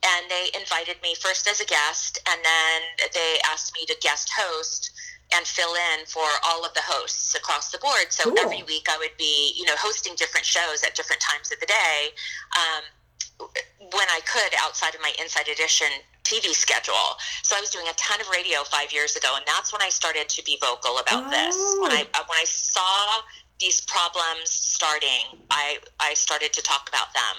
And 0.00 0.30
they 0.30 0.48
invited 0.58 0.96
me 1.02 1.14
first 1.14 1.46
as 1.46 1.60
a 1.60 1.66
guest, 1.66 2.18
and 2.26 2.40
then 2.42 2.80
they 3.12 3.36
asked 3.52 3.74
me 3.74 3.84
to 3.84 3.96
guest 4.00 4.30
host 4.32 4.92
and 5.34 5.46
fill 5.46 5.74
in 5.74 6.06
for 6.06 6.26
all 6.46 6.64
of 6.64 6.72
the 6.74 6.82
hosts 6.82 7.34
across 7.34 7.72
the 7.72 7.78
board. 7.78 8.10
So 8.10 8.30
cool. 8.30 8.38
every 8.38 8.62
week 8.62 8.86
I 8.90 8.96
would 8.98 9.16
be, 9.18 9.54
you 9.56 9.64
know, 9.64 9.74
hosting 9.78 10.14
different 10.16 10.46
shows 10.46 10.82
at 10.84 10.94
different 10.94 11.20
times 11.20 11.50
of 11.52 11.58
the 11.60 11.66
day 11.66 12.14
um, 12.54 13.48
when 13.92 14.08
I 14.08 14.20
could 14.24 14.54
outside 14.60 14.94
of 14.94 15.00
my 15.00 15.12
Inside 15.20 15.48
Edition 15.48 15.88
TV 16.24 16.54
schedule. 16.54 17.18
So 17.42 17.56
I 17.56 17.60
was 17.60 17.70
doing 17.70 17.86
a 17.88 17.94
ton 17.94 18.20
of 18.20 18.28
radio 18.30 18.62
five 18.64 18.92
years 18.92 19.16
ago, 19.16 19.34
and 19.36 19.44
that's 19.46 19.72
when 19.72 19.82
I 19.82 19.88
started 19.88 20.28
to 20.28 20.44
be 20.44 20.58
vocal 20.60 20.98
about 20.98 21.26
oh. 21.26 21.30
this. 21.30 21.56
When 21.80 21.92
I 21.92 22.06
uh, 22.14 22.24
when 22.26 22.38
I 22.38 22.44
saw 22.46 23.22
these 23.58 23.80
problems 23.82 24.50
starting, 24.50 25.40
I, 25.50 25.78
I 25.98 26.14
started 26.14 26.52
to 26.52 26.62
talk 26.62 26.88
about 26.88 27.14
them. 27.14 27.36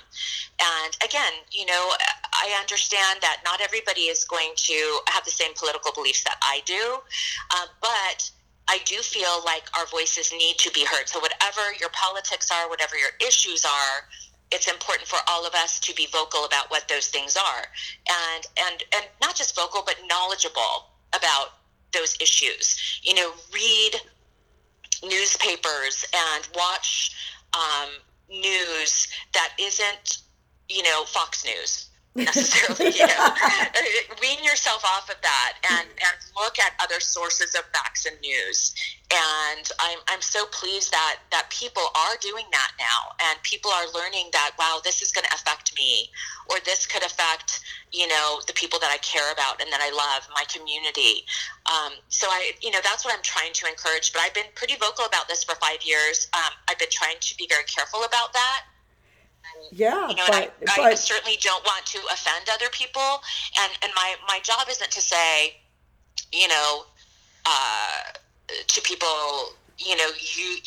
And 0.59 0.97
again, 1.05 1.33
you 1.51 1.65
know, 1.65 1.91
I 2.37 2.55
understand 2.59 3.19
that 3.21 3.41
not 3.43 3.61
everybody 3.61 4.01
is 4.01 4.23
going 4.23 4.51
to 4.55 4.99
have 5.07 5.25
the 5.25 5.31
same 5.31 5.53
political 5.55 5.91
beliefs 5.91 6.23
that 6.23 6.37
I 6.41 6.61
do, 6.65 6.99
uh, 7.51 7.65
but 7.81 8.29
I 8.67 8.79
do 8.85 8.97
feel 8.97 9.43
like 9.43 9.63
our 9.77 9.87
voices 9.87 10.31
need 10.31 10.57
to 10.59 10.71
be 10.71 10.85
heard. 10.85 11.07
So, 11.09 11.19
whatever 11.19 11.73
your 11.79 11.89
politics 11.89 12.51
are, 12.51 12.69
whatever 12.69 12.95
your 12.95 13.09
issues 13.25 13.65
are, 13.65 14.07
it's 14.51 14.67
important 14.67 15.07
for 15.07 15.19
all 15.27 15.47
of 15.47 15.53
us 15.55 15.79
to 15.79 15.95
be 15.95 16.07
vocal 16.11 16.45
about 16.45 16.69
what 16.69 16.87
those 16.87 17.07
things 17.07 17.35
are, 17.37 17.65
and 18.07 18.47
and 18.59 18.83
and 18.93 19.05
not 19.21 19.35
just 19.35 19.55
vocal, 19.55 19.81
but 19.85 19.95
knowledgeable 20.07 20.91
about 21.15 21.53
those 21.91 22.15
issues. 22.21 22.99
You 23.03 23.15
know, 23.15 23.31
read 23.53 23.95
newspapers 25.03 26.05
and 26.13 26.47
watch 26.55 27.15
um, 27.53 27.89
news 28.29 29.07
that 29.33 29.53
isn't, 29.59 30.19
you 30.69 30.83
know, 30.83 31.03
Fox 31.05 31.45
News 31.45 31.87
necessarily. 32.17 32.93
you 32.97 33.07
know, 33.07 33.29
wean 34.21 34.43
yourself 34.43 34.83
off 34.83 35.09
of 35.09 35.21
that 35.21 35.53
and, 35.71 35.87
and 35.87 36.15
look 36.35 36.59
at 36.59 36.73
other 36.81 36.99
sources 36.99 37.55
of 37.55 37.61
facts 37.73 38.05
and 38.05 38.19
news. 38.21 38.73
And 39.13 39.69
I'm, 39.79 39.99
I'm 40.07 40.21
so 40.21 40.45
pleased 40.47 40.91
that, 40.91 41.19
that 41.31 41.49
people 41.49 41.83
are 41.95 42.17
doing 42.19 42.45
that 42.51 42.71
now. 42.77 43.15
And 43.29 43.41
people 43.43 43.71
are 43.71 43.85
learning 43.93 44.29
that, 44.33 44.51
wow, 44.59 44.81
this 44.83 45.01
is 45.01 45.11
going 45.11 45.25
to 45.25 45.33
affect 45.33 45.73
me, 45.77 46.09
or 46.49 46.57
this 46.65 46.85
could 46.85 47.05
affect, 47.05 47.61
you 47.93 48.07
know, 48.07 48.41
the 48.47 48.53
people 48.53 48.79
that 48.79 48.91
I 48.91 48.97
care 48.97 49.31
about 49.31 49.61
and 49.61 49.71
that 49.71 49.79
I 49.81 49.91
love, 49.91 50.27
my 50.35 50.43
community. 50.51 51.23
Um, 51.65 51.93
so 52.09 52.27
I, 52.27 52.51
you 52.61 52.71
know, 52.71 52.79
that's 52.83 53.05
what 53.05 53.13
I'm 53.13 53.23
trying 53.23 53.53
to 53.53 53.67
encourage. 53.67 54.11
But 54.11 54.23
I've 54.23 54.33
been 54.33 54.51
pretty 54.55 54.75
vocal 54.75 55.05
about 55.05 55.29
this 55.29 55.43
for 55.43 55.55
five 55.55 55.79
years. 55.83 56.27
Um, 56.33 56.51
I've 56.67 56.79
been 56.79 56.91
trying 56.91 57.17
to 57.21 57.37
be 57.37 57.47
very 57.49 57.63
careful 57.63 58.03
about 58.03 58.33
that 58.33 58.63
yeah, 59.71 60.09
you 60.09 60.15
know, 60.15 60.23
but, 60.27 60.35
I, 60.35 60.49
but, 60.61 60.79
I 60.79 60.93
certainly 60.93 61.37
don't 61.41 61.63
want 61.65 61.85
to 61.87 61.99
offend 62.11 62.47
other 62.51 62.69
people, 62.71 63.21
and 63.59 63.71
and 63.83 63.91
my 63.95 64.15
my 64.27 64.39
job 64.39 64.67
isn't 64.69 64.91
to 64.91 65.01
say, 65.01 65.57
you 66.31 66.47
know, 66.47 66.85
uh, 67.45 68.13
to 68.67 68.81
people, 68.81 69.53
you 69.77 69.95
know, 69.95 70.09
you 70.35 70.57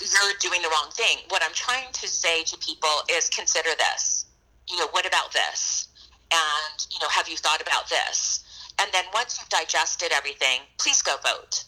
you're 0.00 0.32
doing 0.40 0.62
the 0.62 0.68
wrong 0.68 0.90
thing. 0.92 1.18
What 1.28 1.42
I'm 1.42 1.54
trying 1.54 1.92
to 1.92 2.08
say 2.08 2.44
to 2.44 2.56
people 2.58 3.02
is 3.10 3.28
consider 3.30 3.70
this. 3.78 4.26
You 4.68 4.78
know, 4.78 4.88
what 4.90 5.06
about 5.06 5.32
this? 5.32 5.88
And 6.30 6.86
you 6.90 6.98
know, 7.00 7.08
have 7.08 7.28
you 7.28 7.36
thought 7.36 7.60
about 7.60 7.88
this? 7.88 8.44
And 8.80 8.90
then 8.92 9.04
once 9.12 9.38
you've 9.40 9.48
digested 9.48 10.12
everything, 10.12 10.60
please 10.78 11.02
go 11.02 11.16
vote. 11.24 11.64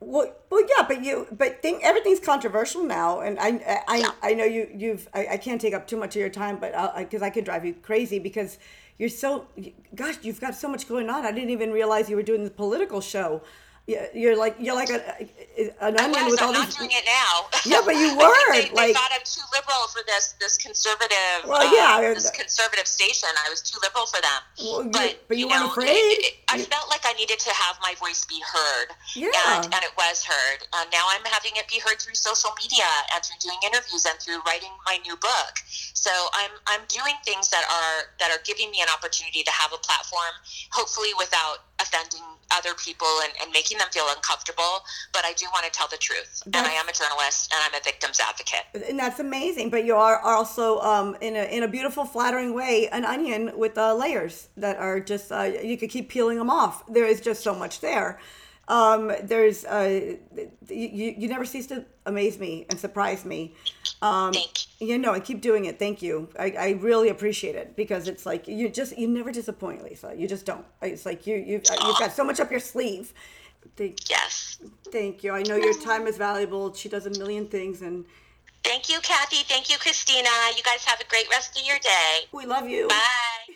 Well, 0.00 0.34
well, 0.48 0.62
yeah, 0.62 0.86
but 0.88 1.04
you, 1.04 1.26
but 1.30 1.60
think 1.60 1.84
everything's 1.84 2.20
controversial 2.20 2.82
now, 2.84 3.20
and 3.20 3.38
I, 3.38 3.84
I, 3.86 3.96
yeah. 3.98 4.10
I 4.22 4.34
know 4.34 4.44
you, 4.44 4.66
you've, 4.74 5.06
I, 5.12 5.26
I 5.32 5.36
can't 5.36 5.60
take 5.60 5.74
up 5.74 5.86
too 5.86 5.98
much 5.98 6.16
of 6.16 6.20
your 6.20 6.30
time, 6.30 6.58
but 6.58 6.72
because 6.96 7.20
I, 7.20 7.26
I 7.26 7.30
could 7.30 7.44
drive 7.44 7.66
you 7.66 7.74
crazy 7.74 8.18
because 8.18 8.58
you're 8.98 9.10
so, 9.10 9.46
gosh, 9.94 10.16
you've 10.22 10.40
got 10.40 10.54
so 10.54 10.68
much 10.68 10.88
going 10.88 11.10
on. 11.10 11.26
I 11.26 11.32
didn't 11.32 11.50
even 11.50 11.70
realize 11.70 12.08
you 12.08 12.16
were 12.16 12.22
doing 12.22 12.44
the 12.44 12.50
political 12.50 13.02
show 13.02 13.42
you're 14.14 14.36
like 14.36 14.56
you're 14.58 14.74
like 14.74 14.90
a, 14.90 15.00
an 15.80 15.98
onion 15.98 16.24
was, 16.24 16.32
with 16.32 16.42
I'm 16.42 16.48
all 16.48 16.52
not 16.52 16.66
these. 16.66 16.76
doing 16.76 16.90
it 16.92 17.04
now. 17.04 17.48
Yeah, 17.66 17.82
but 17.84 17.94
you 17.96 18.16
were 18.20 18.52
they, 18.52 18.70
like. 18.70 18.88
They 18.88 18.92
thought 18.92 19.10
I'm 19.12 19.24
too 19.24 19.44
liberal 19.52 19.88
for 19.92 20.02
this 20.06 20.34
this 20.40 20.56
conservative. 20.56 21.46
Well, 21.46 21.64
yeah, 21.74 21.98
uh, 21.98 22.14
this 22.14 22.30
conservative 22.30 22.86
station. 22.86 23.28
I 23.46 23.50
was 23.50 23.62
too 23.62 23.78
liberal 23.82 24.06
for 24.06 24.20
them. 24.20 24.40
Well, 24.58 24.88
but, 24.90 25.24
but 25.28 25.36
you, 25.36 25.46
you 25.46 25.50
weren't 25.50 25.70
afraid. 25.70 25.90
It, 25.90 26.24
it, 26.24 26.34
I 26.48 26.58
felt 26.58 26.88
like 26.88 27.02
I 27.04 27.12
needed 27.14 27.38
to 27.40 27.50
have 27.50 27.78
my 27.82 27.94
voice 27.98 28.24
be 28.24 28.40
heard. 28.40 28.94
Yeah. 29.16 29.30
And, 29.56 29.64
and 29.66 29.82
it 29.84 29.92
was 29.96 30.24
heard. 30.24 30.66
Uh, 30.72 30.84
now 30.92 31.06
I'm 31.10 31.24
having 31.24 31.52
it 31.56 31.68
be 31.68 31.80
heard 31.80 31.98
through 31.98 32.14
social 32.14 32.50
media 32.60 32.88
and 33.14 33.24
through 33.24 33.40
doing 33.40 33.58
interviews 33.64 34.06
and 34.06 34.18
through 34.20 34.40
writing 34.46 34.72
my 34.86 34.98
new 35.04 35.16
book. 35.16 35.54
So 35.94 36.10
I'm 36.32 36.50
I'm 36.66 36.84
doing 36.88 37.14
things 37.24 37.48
that 37.50 37.64
are 37.64 38.14
that 38.18 38.30
are 38.30 38.42
giving 38.44 38.70
me 38.70 38.80
an 38.80 38.88
opportunity 38.92 39.42
to 39.42 39.52
have 39.52 39.72
a 39.72 39.78
platform, 39.78 40.34
hopefully 40.70 41.10
without 41.18 41.69
offending 41.80 42.22
other 42.52 42.74
people 42.74 43.06
and, 43.22 43.32
and 43.42 43.52
making 43.52 43.78
them 43.78 43.88
feel 43.92 44.04
uncomfortable. 44.08 44.82
But 45.12 45.24
I 45.24 45.32
do 45.34 45.46
want 45.52 45.64
to 45.66 45.70
tell 45.70 45.88
the 45.88 45.96
truth. 45.96 46.42
That's, 46.46 46.56
and 46.56 46.66
I 46.66 46.72
am 46.72 46.88
a 46.88 46.92
journalist 46.92 47.52
and 47.52 47.62
I'm 47.64 47.80
a 47.80 47.82
victim's 47.84 48.20
advocate. 48.20 48.88
And 48.88 48.98
that's 48.98 49.20
amazing. 49.20 49.70
But 49.70 49.84
you 49.84 49.94
are 49.94 50.20
also, 50.20 50.80
um, 50.80 51.16
in, 51.20 51.36
a, 51.36 51.44
in 51.44 51.62
a 51.62 51.68
beautiful, 51.68 52.04
flattering 52.04 52.54
way, 52.54 52.88
an 52.90 53.04
onion 53.04 53.52
with 53.56 53.78
uh, 53.78 53.94
layers 53.94 54.48
that 54.56 54.76
are 54.76 55.00
just, 55.00 55.30
uh, 55.30 55.42
you 55.42 55.76
could 55.76 55.90
keep 55.90 56.08
peeling 56.08 56.38
them 56.38 56.50
off. 56.50 56.84
There 56.86 57.06
is 57.06 57.20
just 57.20 57.42
so 57.42 57.54
much 57.54 57.80
there. 57.80 58.18
Um, 58.68 59.12
there's 59.24 59.64
uh, 59.64 60.14
you, 60.68 61.14
you 61.18 61.28
never 61.28 61.44
cease 61.44 61.66
to 61.68 61.84
amaze 62.06 62.38
me 62.38 62.66
and 62.70 62.78
surprise 62.78 63.24
me. 63.24 63.52
Um, 64.02 64.32
you 64.78 64.96
know, 64.96 65.12
and 65.12 65.22
keep 65.22 65.42
doing 65.42 65.66
it. 65.66 65.78
Thank 65.78 66.00
you. 66.00 66.30
I, 66.38 66.54
I 66.58 66.70
really 66.80 67.10
appreciate 67.10 67.54
it 67.54 67.76
because 67.76 68.08
it's 68.08 68.24
like 68.24 68.48
you 68.48 68.68
just 68.70 68.96
you 68.96 69.06
never 69.06 69.30
disappoint, 69.30 69.84
Lisa. 69.84 70.14
You 70.16 70.26
just 70.26 70.46
don't. 70.46 70.64
It's 70.80 71.04
like 71.04 71.26
you 71.26 71.36
you 71.36 71.60
you've 71.84 71.98
got 71.98 72.12
so 72.12 72.24
much 72.24 72.40
up 72.40 72.50
your 72.50 72.60
sleeve. 72.60 73.12
Thank, 73.76 74.08
yes. 74.08 74.58
Thank 74.90 75.22
you. 75.22 75.32
I 75.32 75.42
know 75.42 75.56
your 75.56 75.78
time 75.80 76.06
is 76.06 76.16
valuable. 76.16 76.72
She 76.72 76.88
does 76.88 77.06
a 77.06 77.10
million 77.10 77.46
things 77.46 77.82
and. 77.82 78.04
Thank 78.62 78.90
you, 78.90 79.00
Kathy. 79.00 79.42
Thank 79.44 79.70
you, 79.70 79.78
Christina. 79.78 80.28
You 80.54 80.62
guys 80.62 80.84
have 80.84 81.00
a 81.00 81.08
great 81.08 81.28
rest 81.30 81.58
of 81.58 81.66
your 81.66 81.78
day. 81.78 82.26
We 82.32 82.44
love 82.44 82.68
you. 82.68 82.88
Bye. 82.88 83.54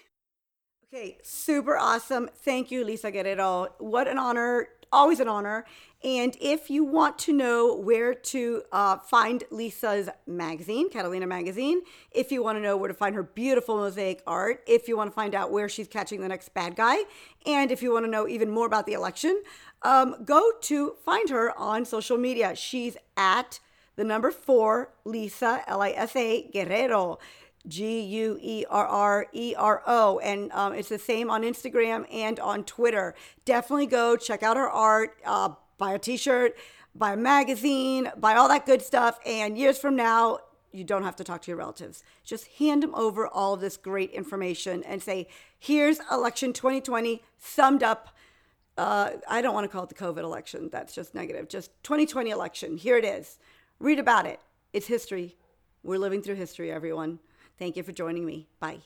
Okay, 0.92 1.18
super 1.22 1.76
awesome. 1.76 2.30
Thank 2.36 2.70
you, 2.70 2.84
Lisa 2.84 3.10
Guerrero. 3.10 3.68
What 3.78 4.08
an 4.08 4.16
honor 4.18 4.68
always 4.94 5.20
an 5.20 5.28
honor. 5.28 5.64
And 6.02 6.36
if 6.38 6.68
you 6.68 6.84
want 6.84 7.18
to 7.20 7.32
know 7.32 7.74
where 7.74 8.12
to 8.14 8.62
uh, 8.72 8.98
find 8.98 9.42
Lisa's 9.50 10.10
magazine, 10.26 10.90
Catalina 10.90 11.26
Magazine, 11.26 11.80
if 12.10 12.30
you 12.30 12.42
want 12.42 12.58
to 12.58 12.62
know 12.62 12.76
where 12.76 12.88
to 12.88 12.94
find 12.94 13.14
her 13.14 13.22
beautiful 13.22 13.76
mosaic 13.76 14.22
art, 14.26 14.62
if 14.66 14.86
you 14.86 14.98
want 14.98 15.10
to 15.10 15.14
find 15.14 15.34
out 15.34 15.50
where 15.50 15.68
she's 15.68 15.88
catching 15.88 16.20
the 16.20 16.28
next 16.28 16.52
bad 16.52 16.76
guy, 16.76 16.98
and 17.46 17.70
if 17.70 17.82
you 17.82 17.90
want 17.90 18.04
to 18.04 18.10
know 18.10 18.28
even 18.28 18.50
more 18.50 18.66
about 18.66 18.84
the 18.84 18.92
election, 18.92 19.42
um, 19.82 20.16
go 20.24 20.52
to 20.60 20.94
find 21.04 21.30
her 21.30 21.58
on 21.58 21.86
social 21.86 22.18
media. 22.18 22.54
She's 22.54 22.96
at 23.16 23.60
the 23.96 24.04
number 24.04 24.30
four, 24.30 24.92
Lisa, 25.04 25.62
L 25.66 25.80
I 25.80 25.90
S 25.90 26.14
A, 26.16 26.50
Guerrero. 26.52 27.18
G 27.66 28.00
U 28.00 28.38
E 28.40 28.64
R 28.68 28.86
R 28.86 29.26
E 29.32 29.54
R 29.56 29.82
O. 29.86 30.18
And 30.18 30.52
um, 30.52 30.74
it's 30.74 30.88
the 30.88 30.98
same 30.98 31.30
on 31.30 31.42
Instagram 31.42 32.06
and 32.12 32.38
on 32.40 32.64
Twitter. 32.64 33.14
Definitely 33.44 33.86
go 33.86 34.16
check 34.16 34.42
out 34.42 34.56
her 34.56 34.68
art, 34.68 35.16
uh, 35.24 35.50
buy 35.78 35.94
a 35.94 35.98
t 35.98 36.16
shirt, 36.16 36.56
buy 36.94 37.12
a 37.12 37.16
magazine, 37.16 38.10
buy 38.16 38.34
all 38.34 38.48
that 38.48 38.66
good 38.66 38.82
stuff. 38.82 39.18
And 39.26 39.56
years 39.56 39.78
from 39.78 39.96
now, 39.96 40.38
you 40.72 40.84
don't 40.84 41.04
have 41.04 41.16
to 41.16 41.24
talk 41.24 41.42
to 41.42 41.50
your 41.50 41.58
relatives. 41.58 42.02
Just 42.24 42.48
hand 42.58 42.82
them 42.82 42.94
over 42.94 43.26
all 43.26 43.54
of 43.54 43.60
this 43.60 43.76
great 43.76 44.10
information 44.10 44.82
and 44.82 45.02
say, 45.02 45.28
here's 45.58 46.00
election 46.10 46.52
2020 46.52 47.22
summed 47.38 47.82
up. 47.82 48.08
Uh, 48.76 49.10
I 49.30 49.40
don't 49.40 49.54
want 49.54 49.64
to 49.64 49.68
call 49.68 49.84
it 49.84 49.88
the 49.88 49.94
COVID 49.94 50.24
election. 50.24 50.68
That's 50.72 50.92
just 50.92 51.14
negative. 51.14 51.48
Just 51.48 51.70
2020 51.84 52.30
election. 52.30 52.76
Here 52.76 52.96
it 52.96 53.04
is. 53.04 53.38
Read 53.78 54.00
about 54.00 54.26
it. 54.26 54.40
It's 54.72 54.88
history. 54.88 55.36
We're 55.84 55.98
living 55.98 56.22
through 56.22 56.34
history, 56.34 56.72
everyone. 56.72 57.20
Thank 57.58 57.76
you 57.76 57.82
for 57.82 57.92
joining 57.92 58.24
me. 58.24 58.48
Bye. 58.60 58.84